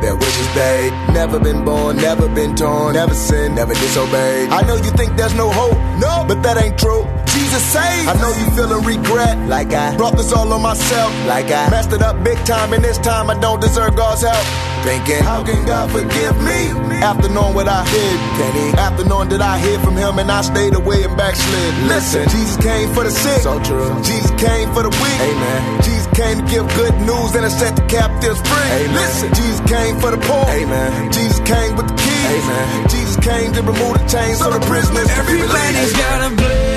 Their 0.04 0.14
wishes 0.14 0.48
paid. 0.50 0.92
Never 1.14 1.40
been 1.40 1.64
born, 1.64 1.96
never 1.96 2.28
been 2.28 2.54
torn 2.54 2.96
Never 2.96 3.14
sinned, 3.14 3.56
never 3.56 3.74
disobeyed. 3.74 4.50
I 4.50 4.62
know 4.68 4.76
you 4.76 4.92
think 4.92 5.16
there's 5.16 5.34
no 5.36 5.50
hope 5.50 5.78
No, 6.02 6.26
but 6.28 6.44
that 6.44 6.62
ain't 6.62 6.78
true. 6.78 7.08
Jesus 7.26 7.64
saves. 7.64 8.08
I 8.08 8.14
know 8.22 8.32
you 8.34 8.48
feeling 8.56 8.84
regret 8.86 9.38
like 9.48 9.74
I 9.74 9.96
brought 9.98 10.18
this 10.18 10.32
all 10.34 10.52
on 10.52 10.62
myself 10.62 11.12
like 11.28 11.52
I 11.52 11.70
messed 11.70 11.94
it 11.94 12.02
up 12.02 12.24
big 12.24 12.38
time 12.46 12.74
and 12.74 12.84
this 12.84 12.98
time 13.00 13.30
I 13.30 13.40
don't 13.40 13.62
deserve 13.62 13.96
God's 13.96 14.22
help. 14.22 14.46
Thinking 14.84 15.22
how 15.24 15.44
can 15.44 15.66
God 15.66 15.92
forgive 15.92 16.36
me 16.42 16.74
after 17.06 17.30
knowing 17.30 17.54
what 17.54 17.68
I 17.68 17.86
did? 17.86 18.18
Can 18.40 18.52
he 18.58 18.68
after 18.78 19.06
knowing 19.06 19.30
that 19.30 19.42
I 19.42 19.58
hid 19.60 19.80
from 19.82 19.96
him 19.96 20.18
and 20.18 20.32
I 20.32 20.42
stayed 20.42 20.74
away 20.74 21.04
and 21.04 21.16
backslid? 21.16 21.72
Listen, 21.88 22.28
Jesus 22.30 22.58
came 22.58 22.90
for 22.94 23.04
the 23.04 23.12
sick. 23.12 23.42
So 23.42 23.62
true. 23.64 23.90
Jesus 24.04 24.32
came 24.42 24.74
for 24.74 24.84
the 24.84 24.90
weak. 24.90 25.20
Amen. 25.22 25.82
Jesus 25.84 26.08
came 26.18 26.42
to 26.42 26.46
give 26.50 26.66
good 26.76 26.96
news 27.06 27.36
and 27.38 27.46
to 27.46 27.52
set 27.52 27.76
the 27.76 27.86
captives 27.86 28.42
free. 28.42 28.72
Amen. 28.74 28.96
Listen, 28.96 29.30
Jesus 29.36 29.62
came 29.70 30.00
for 30.00 30.12
the 30.12 30.18
poor. 30.18 30.46
Amen. 30.50 31.12
Jesus 31.12 31.40
came 31.46 31.76
with 31.76 31.88
the 31.88 31.98
keys. 32.02 32.30
Amen. 32.42 32.90
Jesus 32.90 33.18
came 33.22 33.54
to 33.54 33.62
remove 33.62 34.02
the 34.02 34.06
chains 34.10 34.40
so 34.40 34.50
the 34.50 34.64
prisoners 34.66 35.08
can 35.14 35.26
be 35.28 35.34
released. 35.34 35.54
Everybody's 35.54 35.94
got 35.94 36.32
a 36.32 36.36
blame 36.36 36.71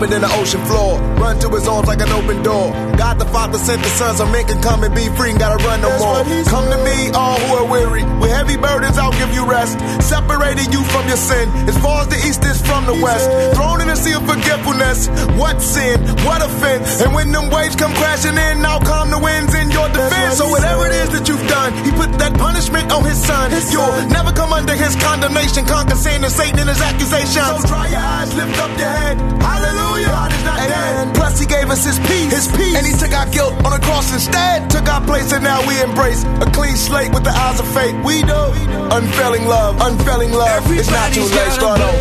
deeper 0.00 0.10
than 0.10 0.22
the 0.22 0.40
ocean 0.40 0.64
floor. 0.64 0.89
Run 1.20 1.38
to 1.40 1.48
his 1.52 1.68
arms 1.68 1.86
like 1.86 2.00
an 2.00 2.08
open 2.10 2.42
door. 2.42 2.72
God 2.96 3.18
the 3.20 3.26
Father 3.26 3.58
sent 3.58 3.82
the 3.82 3.92
Son 3.92 4.16
so 4.16 4.24
men 4.26 4.46
can 4.46 4.60
come 4.62 4.82
and 4.84 4.94
be 4.94 5.06
free 5.16 5.30
and 5.30 5.38
gotta 5.38 5.62
run 5.64 5.80
no 5.82 5.88
That's 5.92 6.00
more. 6.02 6.44
Come 6.48 6.66
to 6.72 6.78
me 6.82 7.10
all 7.12 7.38
who 7.38 7.50
are 7.60 7.68
weary. 7.68 8.02
With 8.20 8.30
heavy 8.32 8.56
burdens 8.56 8.96
I'll 8.96 9.12
give 9.12 9.32
you 9.36 9.44
rest. 9.44 9.76
Separating 10.00 10.72
you 10.72 10.82
from 10.88 11.06
your 11.08 11.20
sin. 11.20 11.48
As 11.68 11.76
far 11.78 12.02
as 12.02 12.08
the 12.08 12.16
east 12.24 12.42
is 12.44 12.58
from 12.64 12.86
the 12.86 12.94
he 12.96 13.02
west. 13.04 13.24
said. 13.28 13.54
Thrown 13.54 13.80
in 13.84 13.88
the 13.88 13.96
sea 13.96 14.14
of 14.16 14.24
forgetfulness. 14.26 15.08
What 15.36 15.60
sin, 15.60 16.00
what 16.24 16.40
offense? 16.40 17.00
And 17.04 17.12
when 17.14 17.32
them 17.32 17.50
waves 17.50 17.76
come 17.76 17.92
crashing 18.00 18.36
in 18.36 18.64
I'll 18.64 18.80
calm 18.80 19.10
the 19.10 19.18
winds 19.20 19.52
in 19.54 19.70
your 19.70 19.88
defense. 19.92 20.38
So 20.40 20.48
whatever 20.48 20.86
it 20.88 20.94
is 21.04 21.08
that 21.20 21.28
you've 21.28 21.46
done 21.48 21.70
He 21.84 21.90
put 21.92 22.10
that 22.18 22.32
punishment 22.40 22.90
on 22.92 23.04
his 23.04 23.20
son. 23.20 23.50
His 23.50 23.70
You'll 23.72 23.84
son. 23.86 24.08
never 24.08 24.32
come 24.32 24.52
under 24.52 24.72
his 24.74 24.96
condemnation. 24.96 25.66
Conquer 25.66 25.96
sin 26.00 26.24
and 26.24 26.32
Satan 26.32 26.60
and 26.64 26.68
his 26.72 26.80
accusations. 26.80 27.60
So 27.60 27.68
dry 27.68 27.88
your 27.92 28.00
eyes, 28.00 28.32
lift 28.34 28.56
up 28.58 28.72
your 28.80 28.88
head. 28.88 29.16
Hallelujah, 29.42 30.08
God 30.08 30.32
is 30.32 30.44
not 30.44 30.58
Amen. 30.60 31.06
dead. 31.08 31.09
Plus 31.14 31.38
he 31.38 31.46
gave 31.46 31.70
us 31.70 31.84
his 31.84 31.98
peace, 32.00 32.32
his 32.32 32.48
peace. 32.56 32.76
And 32.76 32.86
he 32.86 32.92
took 32.92 33.12
our 33.12 33.28
guilt 33.30 33.54
on 33.64 33.72
the 33.72 33.82
cross 33.84 34.12
instead. 34.12 34.70
Took 34.70 34.88
our 34.88 35.00
place 35.04 35.32
and 35.32 35.42
now 35.44 35.66
we 35.66 35.80
embrace 35.82 36.24
a 36.40 36.46
clean 36.52 36.76
slate 36.76 37.12
with 37.12 37.24
the 37.24 37.30
eyes 37.30 37.60
of 37.60 37.66
faith. 37.74 37.94
We 38.04 38.22
know 38.22 38.52
unfailing 38.92 39.46
love, 39.46 39.80
unfailing 39.80 40.32
love. 40.32 40.48
Everybody's 40.48 40.88
it's 40.88 40.90
not 40.90 41.12
too 41.12 41.22
late, 41.22 41.52
start 41.52 41.80
over. 41.80 41.96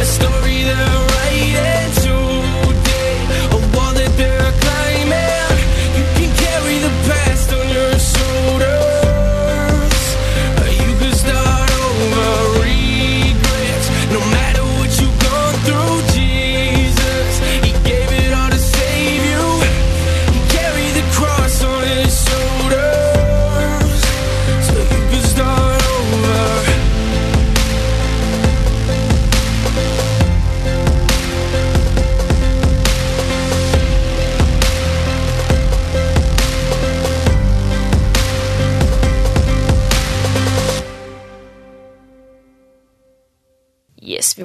A 0.00 0.04
story 0.04 0.62
that 0.64 0.97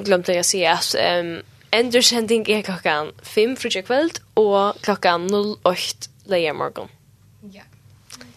glömde 0.04 0.34
jag 0.34 0.44
säga 0.44 0.72
att 0.72 0.94
um, 1.20 1.42
endursending 1.70 2.50
är 2.50 2.62
klockan 2.62 3.12
5 3.22 3.56
för 3.56 3.82
kväll 3.82 4.10
och 4.34 4.82
klockan 4.82 5.30
08 5.62 5.78
leja 6.24 6.54
morgon. 6.54 6.88
Ja. 7.52 7.62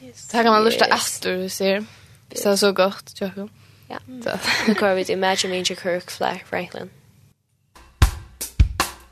Yes. 0.02 0.28
Det 0.28 0.38
här 0.38 0.44
kan 0.44 0.54
man 0.54 0.64
lusta 0.64 0.86
efter 0.86 1.38
du 1.38 1.50
ser. 1.50 1.86
Det 2.28 2.46
är 2.46 2.56
så 2.56 2.72
gott, 2.72 3.14
Jakob. 3.22 3.50
Ja. 3.88 4.00
Nu 4.68 4.74
går 4.74 4.94
vi 4.94 5.06
till 5.06 5.14
Imagine 5.14 5.50
Major 5.50 5.76
Kirk, 5.76 6.12
Flack, 6.12 6.46
Franklin. 6.48 6.90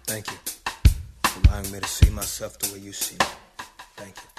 Thank 0.08 0.28
you 0.28 0.38
for 1.24 1.50
allowing 1.50 1.72
me 1.72 1.80
to 1.80 1.88
see 1.88 2.12
myself 2.12 2.58
the 2.58 2.72
way 2.72 2.80
you 2.80 2.94
see 2.94 3.16
me. 3.16 3.26
Thank 3.96 4.18
you. 4.18 4.35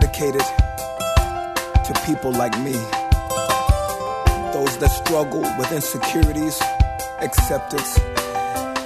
dedicated 0.00 0.46
to 1.84 1.92
people 2.06 2.30
like 2.30 2.56
me. 2.60 2.74
Those 4.54 4.78
that 4.78 4.90
struggle 4.90 5.42
with 5.58 5.72
insecurities, 5.72 6.60
acceptance, 7.18 7.98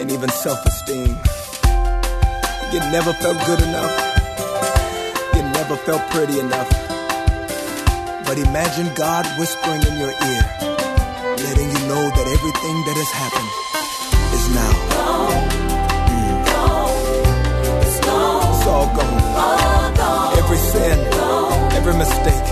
and 0.01 0.11
even 0.11 0.31
self-esteem. 0.31 1.19
You 2.73 2.81
never 2.97 3.13
felt 3.13 3.37
good 3.45 3.61
enough. 3.61 3.93
You 5.35 5.43
never 5.53 5.77
felt 5.85 6.03
pretty 6.13 6.41
enough. 6.41 6.71
But 8.25 8.39
imagine 8.39 8.89
God 8.95 9.27
whispering 9.39 9.83
in 9.83 9.99
your 10.01 10.13
ear, 10.13 10.43
letting 11.45 11.69
you 11.75 11.81
know 11.93 12.05
that 12.17 12.27
everything 12.37 12.77
that 12.89 12.97
has 13.03 13.11
happened 13.23 13.53
is 14.33 14.45
now. 14.57 14.73
Go, 14.97 15.09
mm. 16.09 16.35
go, 16.49 16.65
it's 17.85 18.01
gone. 18.01 18.57
It's 18.57 18.67
all 18.67 18.87
gone. 18.97 19.21
Oh. 19.37 19.72
Every 20.45 20.57
sin, 20.59 20.99
every 21.73 21.95
mistake, 21.95 22.47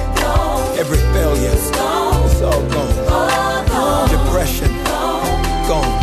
every 0.78 0.98
failure, 1.12 1.50
it's 1.52 2.40
all 2.40 2.62
gone. 2.68 4.08
Depression, 4.08 4.68
gone 5.68 5.99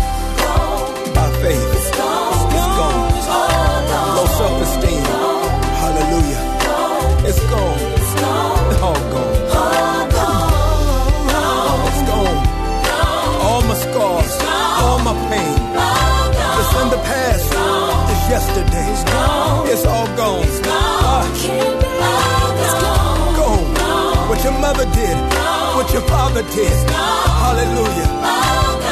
never 24.77 24.91
did 24.93 25.17
what 25.75 25.91
your 25.91 26.01
father 26.03 26.43
did 26.53 26.89
hallelujah. 26.89 28.86